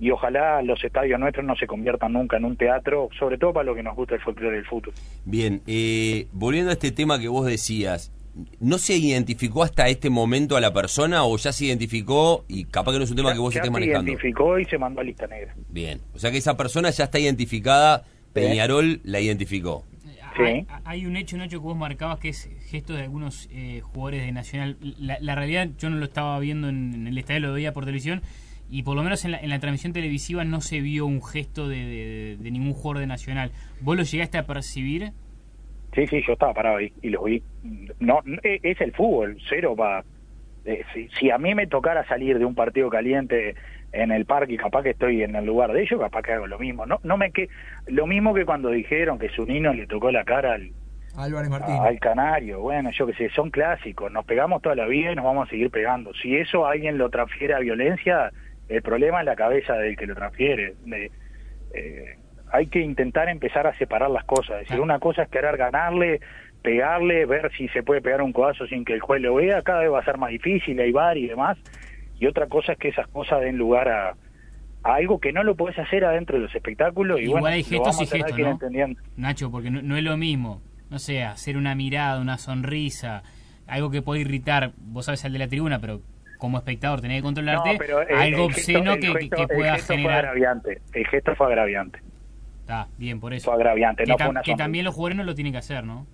y 0.00 0.10
ojalá 0.10 0.62
los 0.62 0.82
estadios 0.82 1.20
nuestros 1.20 1.44
no 1.44 1.54
se 1.56 1.66
conviertan 1.66 2.14
nunca 2.14 2.38
en 2.38 2.46
un 2.46 2.56
teatro, 2.56 3.10
sobre 3.18 3.36
todo 3.36 3.52
para 3.52 3.64
lo 3.64 3.74
que 3.74 3.82
nos 3.82 3.94
gusta 3.94 4.14
el 4.14 4.22
folclore 4.22 4.56
del 4.56 4.64
fútbol. 4.64 4.94
Bien, 5.26 5.60
eh, 5.66 6.26
volviendo 6.32 6.70
a 6.70 6.72
este 6.72 6.90
tema 6.90 7.20
que 7.20 7.28
vos 7.28 7.44
decías, 7.44 8.10
¿no 8.60 8.78
se 8.78 8.96
identificó 8.96 9.62
hasta 9.62 9.88
este 9.88 10.10
momento 10.10 10.56
a 10.56 10.60
la 10.60 10.72
persona 10.72 11.24
o 11.24 11.36
ya 11.36 11.52
se 11.52 11.66
identificó 11.66 12.44
y 12.48 12.64
capaz 12.64 12.92
que 12.92 12.98
no 12.98 13.04
es 13.04 13.10
un 13.10 13.16
tema 13.16 13.30
ya, 13.30 13.34
que 13.34 13.40
vos 13.40 13.54
ya 13.54 13.60
estés 13.60 13.68
se 13.68 13.72
manejando? 13.72 14.10
identificó 14.10 14.58
y 14.58 14.64
se 14.64 14.78
mandó 14.78 15.00
a 15.00 15.04
lista 15.04 15.26
negra. 15.26 15.54
Bien, 15.68 16.00
o 16.14 16.18
sea 16.18 16.30
que 16.30 16.38
esa 16.38 16.56
persona 16.56 16.90
ya 16.90 17.04
está 17.04 17.18
identificada 17.18 18.04
Peñarol 18.32 19.00
la 19.04 19.20
identificó. 19.20 19.84
Sí. 20.36 20.42
Hay, 20.42 20.66
hay, 20.84 21.06
un 21.06 21.16
hecho, 21.16 21.36
Nacho, 21.36 21.60
que 21.60 21.64
vos 21.64 21.76
marcabas 21.76 22.18
que 22.18 22.30
es 22.30 22.48
gesto 22.70 22.94
de 22.94 23.02
algunos 23.02 23.48
eh, 23.52 23.80
jugadores 23.82 24.24
de 24.24 24.32
Nacional. 24.32 24.78
La, 24.80 25.18
la, 25.20 25.34
realidad, 25.34 25.68
yo 25.78 25.90
no 25.90 25.96
lo 25.96 26.06
estaba 26.06 26.38
viendo 26.38 26.70
en, 26.70 26.94
en, 26.94 27.06
el 27.06 27.18
estadio, 27.18 27.40
lo 27.40 27.52
veía 27.52 27.74
por 27.74 27.84
televisión, 27.84 28.22
y 28.70 28.82
por 28.82 28.96
lo 28.96 29.02
menos 29.02 29.26
en 29.26 29.32
la, 29.32 29.38
en 29.38 29.50
la 29.50 29.58
transmisión 29.58 29.92
televisiva 29.92 30.44
no 30.44 30.62
se 30.62 30.80
vio 30.80 31.04
un 31.04 31.22
gesto 31.22 31.68
de, 31.68 31.76
de, 31.76 32.36
de, 32.40 32.50
ningún 32.50 32.72
jugador 32.72 33.00
de 33.00 33.06
Nacional. 33.06 33.52
¿Vos 33.82 33.96
lo 33.96 34.04
llegaste 34.04 34.38
a 34.38 34.46
percibir? 34.46 35.12
Sí, 35.94 36.06
sí, 36.06 36.22
yo 36.26 36.32
estaba 36.32 36.54
parado 36.54 36.78
ahí 36.78 36.92
y 37.02 37.10
lo 37.10 37.24
vi. 37.24 37.42
No, 38.00 38.20
es 38.42 38.80
el 38.80 38.92
fútbol, 38.92 39.36
cero 39.48 39.74
para... 39.76 40.04
Eh, 40.64 40.84
si, 40.94 41.08
si 41.08 41.30
a 41.30 41.38
mí 41.38 41.54
me 41.54 41.66
tocara 41.66 42.06
salir 42.06 42.38
de 42.38 42.44
un 42.44 42.54
partido 42.54 42.88
caliente 42.88 43.56
en 43.92 44.10
el 44.10 44.24
parque 44.24 44.54
y 44.54 44.56
capaz 44.56 44.82
que 44.82 44.90
estoy 44.90 45.22
en 45.22 45.36
el 45.36 45.44
lugar 45.44 45.72
de 45.72 45.82
ellos, 45.82 46.00
capaz 46.00 46.22
que 46.22 46.32
hago 46.32 46.46
lo 46.46 46.58
mismo. 46.58 46.86
No, 46.86 46.98
no 47.02 47.16
me 47.16 47.30
que 47.30 47.48
lo 47.86 48.06
mismo 48.06 48.32
que 48.32 48.44
cuando 48.44 48.70
dijeron 48.70 49.18
que 49.18 49.28
Zunino 49.28 49.72
le 49.72 49.86
tocó 49.86 50.10
la 50.10 50.24
cara 50.24 50.54
al 50.54 50.70
Álvarez 51.16 51.50
Martín. 51.50 51.76
al 51.76 52.00
Canario, 52.00 52.60
bueno, 52.60 52.90
yo 52.90 53.06
que 53.06 53.12
sé, 53.14 53.28
son 53.30 53.50
clásicos, 53.50 54.10
nos 54.10 54.24
pegamos 54.24 54.62
toda 54.62 54.74
la 54.74 54.86
vida 54.86 55.12
y 55.12 55.14
nos 55.14 55.26
vamos 55.26 55.46
a 55.46 55.50
seguir 55.50 55.70
pegando. 55.70 56.14
Si 56.14 56.36
eso 56.36 56.66
alguien 56.66 56.96
lo 56.96 57.10
transfiere 57.10 57.52
a 57.54 57.58
violencia, 57.58 58.32
el 58.68 58.80
problema 58.80 59.20
es 59.20 59.26
la 59.26 59.36
cabeza 59.36 59.74
del 59.74 59.96
que 59.96 60.06
lo 60.06 60.14
transfiere. 60.14 60.74
De, 60.86 61.10
eh, 61.74 62.16
hay 62.52 62.66
que 62.66 62.80
intentar 62.80 63.28
empezar 63.28 63.66
a 63.66 63.74
separar 63.74 64.10
las 64.10 64.24
cosas. 64.24 64.62
Es 64.62 64.68
decir, 64.68 64.80
una 64.80 64.98
cosa 64.98 65.22
es 65.22 65.28
querer 65.30 65.56
ganarle, 65.56 66.20
pegarle, 66.62 67.26
ver 67.26 67.50
si 67.56 67.68
se 67.68 67.82
puede 67.82 68.00
pegar 68.00 68.22
un 68.22 68.32
codazo 68.32 68.66
sin 68.66 68.84
que 68.84 68.92
el 68.92 69.00
juez 69.00 69.20
lo 69.22 69.34
vea, 69.34 69.62
cada 69.62 69.80
vez 69.80 69.90
va 69.90 70.00
a 70.00 70.04
ser 70.04 70.18
más 70.18 70.30
difícil, 70.30 70.78
hay 70.78 70.92
bar 70.92 71.16
y 71.16 71.26
demás 71.26 71.58
y 72.22 72.26
otra 72.28 72.46
cosa 72.46 72.74
es 72.74 72.78
que 72.78 72.88
esas 72.88 73.08
cosas 73.08 73.40
den 73.40 73.58
lugar 73.58 73.88
a, 73.88 74.10
a 74.84 74.94
algo 74.94 75.18
que 75.18 75.32
no 75.32 75.42
lo 75.42 75.56
podés 75.56 75.76
hacer 75.76 76.04
adentro 76.04 76.36
de 76.36 76.44
los 76.44 76.54
espectáculos 76.54 77.18
y 77.18 77.24
Igual 77.24 77.40
bueno, 77.40 77.56
hay 77.56 77.64
gestos 77.64 78.00
y 78.00 78.06
gestos, 78.06 78.38
¿no? 78.38 78.58
Nacho, 79.16 79.50
porque 79.50 79.72
no, 79.72 79.82
no, 79.82 79.96
es 79.96 80.04
lo 80.04 80.16
mismo, 80.16 80.62
no 80.88 81.00
sé, 81.00 81.24
hacer 81.24 81.56
una 81.56 81.74
mirada, 81.74 82.20
una 82.20 82.38
sonrisa, 82.38 83.24
algo 83.66 83.90
que 83.90 84.02
puede 84.02 84.20
irritar, 84.20 84.70
vos 84.76 85.06
sabes 85.06 85.24
al 85.24 85.32
de 85.32 85.40
la 85.40 85.48
tribuna, 85.48 85.80
pero 85.80 86.00
como 86.38 86.58
espectador 86.58 87.00
tenés 87.00 87.18
que 87.18 87.22
controlarte, 87.24 87.72
no, 87.72 87.78
pero 87.80 87.98
algo 87.98 88.22
el 88.22 88.34
obsceno 88.36 88.94
gesto, 88.94 89.36
que, 89.36 89.48
pueda 89.48 89.70
el 89.70 89.76
gesto 89.78 89.94
generar. 89.94 90.20
Fue 90.20 90.28
agraviante. 90.28 90.80
El 90.92 91.06
gesto 91.08 91.34
fue 91.34 91.46
agraviante. 91.48 91.98
Está, 92.72 92.88
bien, 92.96 93.20
por 93.20 93.34
eso. 93.34 93.50
Fue 93.50 93.54
agraviante, 93.54 94.04
que, 94.04 94.10
no 94.10 94.16
tam 94.16 94.26
fue 94.26 94.30
una 94.30 94.42
que 94.42 94.54
también 94.54 94.84
los 94.86 94.94
jugadores 94.94 95.18
no 95.18 95.24
lo 95.24 95.34
tienen 95.34 95.52
que 95.52 95.58
hacer, 95.58 95.84
¿no? 95.84 96.06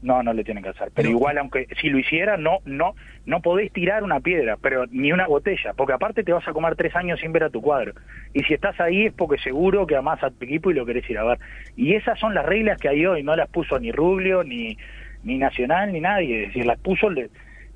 No, 0.00 0.22
no 0.22 0.32
le 0.32 0.44
tienen 0.44 0.62
que 0.62 0.70
hacer. 0.70 0.90
Pero, 0.94 0.94
pero, 0.94 1.10
igual, 1.10 1.36
aunque 1.36 1.66
si 1.80 1.88
lo 1.88 1.98
hiciera, 1.98 2.36
no, 2.36 2.58
no, 2.64 2.94
no 3.26 3.40
podés 3.40 3.72
tirar 3.72 4.02
una 4.02 4.20
piedra, 4.20 4.56
pero 4.56 4.86
ni 4.86 5.12
una 5.12 5.26
botella, 5.26 5.74
porque 5.74 5.92
aparte 5.92 6.22
te 6.22 6.32
vas 6.32 6.46
a 6.48 6.52
comer 6.52 6.76
tres 6.76 6.94
años 6.96 7.20
sin 7.20 7.32
ver 7.32 7.44
a 7.44 7.50
tu 7.50 7.60
cuadro. 7.60 7.92
Y 8.32 8.42
si 8.44 8.54
estás 8.54 8.78
ahí 8.80 9.06
es 9.06 9.12
porque 9.12 9.38
seguro 9.38 9.86
que 9.86 9.96
amás 9.96 10.22
a 10.22 10.30
tu 10.30 10.44
equipo 10.44 10.70
y 10.70 10.74
lo 10.74 10.86
querés 10.86 11.08
ir 11.10 11.18
a 11.18 11.24
ver. 11.24 11.38
Y 11.76 11.94
esas 11.94 12.18
son 12.18 12.34
las 12.34 12.46
reglas 12.46 12.80
que 12.80 12.88
hay 12.88 13.04
hoy, 13.04 13.22
no 13.22 13.36
las 13.36 13.48
puso 13.48 13.78
ni 13.78 13.92
Rublio, 13.92 14.42
ni, 14.42 14.78
ni 15.22 15.38
Nacional, 15.38 15.92
ni 15.92 16.00
nadie. 16.00 16.42
Es 16.42 16.48
decir, 16.48 16.66
las 16.66 16.78
puso, 16.78 17.10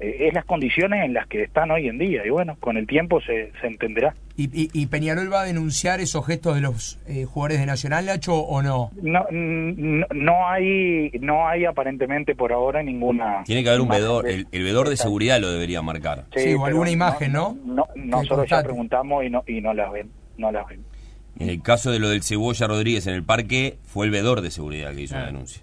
eh, 0.00 0.28
es 0.28 0.34
las 0.34 0.44
condiciones 0.46 1.04
en 1.04 1.12
las 1.12 1.26
que 1.26 1.42
están 1.42 1.70
hoy 1.70 1.88
en 1.88 1.98
día. 1.98 2.26
Y 2.26 2.30
bueno, 2.30 2.56
con 2.58 2.76
el 2.76 2.86
tiempo 2.86 3.20
se, 3.20 3.52
se 3.60 3.66
entenderá. 3.66 4.14
¿Y, 4.36 4.44
y, 4.44 4.70
y 4.72 4.86
Peñarol 4.86 5.30
va 5.32 5.42
a 5.42 5.44
denunciar 5.44 6.00
esos 6.00 6.26
gestos 6.26 6.54
de 6.54 6.62
los 6.62 6.98
eh, 7.06 7.26
jugadores 7.26 7.60
de 7.60 7.66
Nacional, 7.66 8.06
Nacho, 8.06 8.34
o 8.34 8.62
no? 8.62 8.90
No, 9.02 9.26
no? 9.30 10.06
no 10.14 10.48
hay 10.48 11.10
no 11.20 11.46
hay 11.46 11.66
aparentemente 11.66 12.34
por 12.34 12.52
ahora 12.52 12.82
ninguna... 12.82 13.42
Tiene 13.44 13.62
que 13.62 13.68
haber 13.68 13.82
un 13.82 13.88
vedor, 13.88 14.28
el, 14.28 14.46
el, 14.50 14.64
vedor 14.64 14.88
de 14.88 14.96
seguridad 14.96 15.38
lo 15.38 15.50
debería 15.50 15.82
marcar. 15.82 16.24
Sí, 16.34 16.40
sí 16.40 16.54
o 16.54 16.64
alguna 16.64 16.90
imagen, 16.90 17.32
¿no? 17.32 17.58
no, 17.64 17.86
no 17.94 18.22
nosotros 18.22 18.48
ya 18.48 18.62
preguntamos 18.62 19.24
y 19.24 19.30
no, 19.30 19.44
y 19.46 19.60
no 19.60 19.74
las 19.74 19.92
ven, 19.92 20.10
no 20.38 20.50
las 20.50 20.66
ven. 20.66 20.82
En 21.38 21.48
el 21.48 21.62
caso 21.62 21.90
de 21.90 21.98
lo 21.98 22.08
del 22.08 22.22
Cebolla 22.22 22.66
Rodríguez 22.66 23.06
en 23.06 23.14
el 23.14 23.24
parque, 23.24 23.78
fue 23.84 24.06
el 24.06 24.12
vedor 24.12 24.40
de 24.40 24.50
seguridad 24.50 24.94
que 24.94 25.02
hizo 25.02 25.16
la 25.16 25.26
denuncia. 25.26 25.62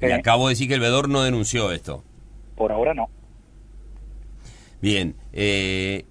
Y 0.00 0.06
eh. 0.06 0.14
acabo 0.14 0.48
de 0.48 0.52
decir 0.52 0.68
que 0.68 0.74
el 0.74 0.80
vedor 0.80 1.08
no 1.08 1.22
denunció 1.22 1.72
esto. 1.72 2.04
Por 2.56 2.72
ahora 2.72 2.94
no. 2.94 3.08
Bien, 4.80 5.14
eh, 5.32 6.04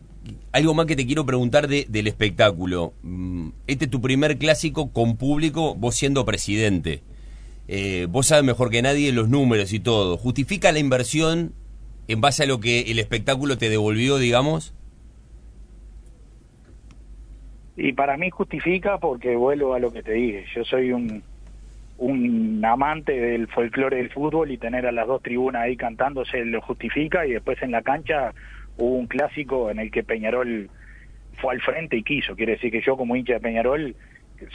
algo 0.51 0.73
más 0.73 0.85
que 0.85 0.95
te 0.95 1.05
quiero 1.05 1.25
preguntar 1.25 1.67
de, 1.67 1.85
del 1.89 2.07
espectáculo. 2.07 2.93
Este 3.67 3.85
es 3.85 3.91
tu 3.91 4.01
primer 4.01 4.37
clásico 4.37 4.91
con 4.91 5.17
público, 5.17 5.75
vos 5.75 5.95
siendo 5.95 6.25
presidente. 6.25 7.01
Eh, 7.67 8.07
vos 8.09 8.27
sabes 8.27 8.43
mejor 8.43 8.69
que 8.69 8.81
nadie 8.81 9.11
los 9.11 9.29
números 9.29 9.73
y 9.73 9.79
todo. 9.79 10.17
¿Justifica 10.17 10.71
la 10.71 10.79
inversión 10.79 11.53
en 12.07 12.21
base 12.21 12.43
a 12.43 12.47
lo 12.47 12.59
que 12.59 12.91
el 12.91 12.99
espectáculo 12.99 13.57
te 13.57 13.69
devolvió, 13.69 14.17
digamos? 14.17 14.73
Y 17.77 17.93
para 17.93 18.17
mí 18.17 18.29
justifica 18.29 18.97
porque 18.97 19.35
vuelvo 19.35 19.73
a 19.73 19.79
lo 19.79 19.91
que 19.91 20.03
te 20.03 20.13
dije. 20.13 20.45
Yo 20.53 20.65
soy 20.65 20.91
un, 20.91 21.23
un 21.99 22.65
amante 22.65 23.13
del 23.13 23.47
folclore 23.47 23.97
del 23.97 24.09
fútbol 24.09 24.51
y 24.51 24.57
tener 24.57 24.87
a 24.87 24.91
las 24.91 25.07
dos 25.07 25.21
tribunas 25.21 25.63
ahí 25.63 25.77
cantándose 25.77 26.43
lo 26.45 26.61
justifica 26.61 27.25
y 27.25 27.33
después 27.33 27.61
en 27.61 27.71
la 27.71 27.81
cancha 27.81 28.33
hubo 28.79 28.95
un 28.95 29.07
clásico 29.07 29.69
en 29.69 29.79
el 29.79 29.91
que 29.91 30.03
Peñarol 30.03 30.69
fue 31.41 31.53
al 31.53 31.61
frente 31.61 31.97
y 31.97 32.03
quiso. 32.03 32.35
Quiere 32.35 32.53
decir 32.53 32.71
que 32.71 32.81
yo 32.81 32.97
como 32.97 33.15
hincha 33.15 33.33
de 33.33 33.39
Peñarol 33.39 33.95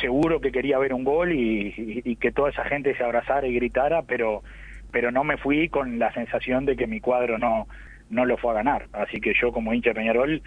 seguro 0.01 0.41
que 0.41 0.51
quería 0.51 0.79
ver 0.79 0.95
un 0.95 1.05
gol 1.05 1.33
y, 1.33 2.17
que 2.17 2.33
toda 2.33 2.51
esa 2.51 2.65
gente 2.65 2.97
se 2.97 3.05
abrazara 3.05 3.47
y 3.47 3.55
gritara, 3.55 4.03
pero 4.03 4.43
pero 4.91 5.11
no 5.11 5.25
me 5.25 5.37
fui 5.37 5.69
con 5.69 5.99
la 5.99 6.13
sensación 6.13 6.65
de 6.67 6.77
que 6.77 6.87
mi 6.87 7.01
cuadro 7.01 7.39
no 7.39 7.67
no 8.11 8.25
lo 8.25 8.37
fue 8.37 8.53
a 8.53 8.55
ganar. 8.55 8.87
Así 8.93 9.21
que 9.21 9.35
yo 9.41 9.53
como 9.53 9.75
hincha 9.75 9.91
de 9.91 9.97
Peñarol 9.97 10.43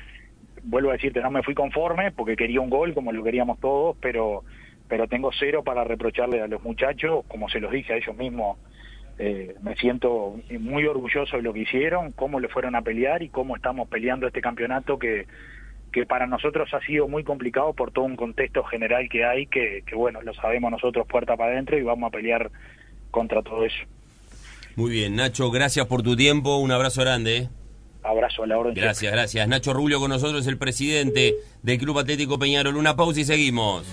vuelvo 0.64 0.90
a 0.90 0.94
decirte, 0.94 1.22
no 1.22 1.32
me 1.32 1.44
fui 1.44 1.54
conforme 1.54 2.12
porque 2.12 2.36
quería 2.36 2.62
un 2.62 2.70
gol 2.70 2.94
como 2.94 3.12
lo 3.12 3.24
queríamos 3.24 3.60
todos, 3.60 3.96
pero 4.02 4.44
pero 4.88 5.08
tengo 5.08 5.32
cero 5.38 5.64
para 5.64 5.84
reprocharle 5.84 6.42
a 6.42 6.48
los 6.48 6.64
muchachos, 6.64 7.26
como 7.28 7.50
se 7.50 7.60
los 7.60 7.72
dije 7.72 7.94
a 7.94 7.98
ellos 7.98 8.16
mismos, 8.16 8.58
eh, 9.20 9.56
me 9.62 9.76
siento 9.76 10.36
muy 10.60 10.86
orgulloso 10.86 11.38
de 11.38 11.44
lo 11.44 11.54
que 11.54 11.62
hicieron, 11.62 12.12
cómo 12.12 12.40
le 12.40 12.50
fueron 12.50 12.76
a 12.76 12.82
pelear 12.82 13.24
y 13.24 13.30
cómo 13.30 13.56
estamos 13.56 13.88
peleando 13.90 14.28
este 14.28 14.42
campeonato 14.42 15.00
que, 15.00 15.26
que 15.92 16.06
para 16.06 16.28
nosotros 16.28 16.72
ha 16.74 16.80
sido 16.82 17.08
muy 17.08 17.24
complicado 17.24 17.74
por 17.74 17.92
todo 17.92 18.06
un 18.06 18.16
contexto 18.16 18.64
general 18.64 19.10
que 19.10 19.26
hay, 19.26 19.48
que, 19.48 19.84
que 19.86 19.96
bueno, 19.96 20.22
lo 20.22 20.34
sabemos 20.36 20.72
nosotros 20.72 21.08
puerta 21.08 21.36
para 21.36 21.54
adentro 21.54 21.78
y 21.78 21.82
vamos 21.82 22.10
a 22.10 22.12
pelear 22.12 22.52
contra 23.10 23.42
todo 23.42 23.66
eso. 23.66 23.84
Muy 24.76 24.92
bien, 24.92 25.16
Nacho, 25.16 25.50
gracias 25.50 25.88
por 25.88 26.04
tu 26.04 26.16
tiempo, 26.16 26.58
un 26.58 26.72
abrazo 26.72 27.02
grande. 27.02 27.38
¿eh? 27.38 27.50
Abrazo 28.04 28.44
a 28.44 28.48
la 28.48 28.58
orden. 28.58 28.76
Gracias, 28.76 29.12
gracias. 29.12 29.48
Nacho 29.48 29.74
Rubio 29.74 30.00
con 30.00 30.10
nosotros, 30.10 30.46
el 30.48 30.58
presidente 30.58 31.36
del 31.64 31.78
Club 31.80 32.00
Atlético 32.00 32.38
Peñarol. 32.38 32.78
Una 32.78 32.96
pausa 32.96 33.20
y 33.20 33.26
seguimos. 33.26 33.86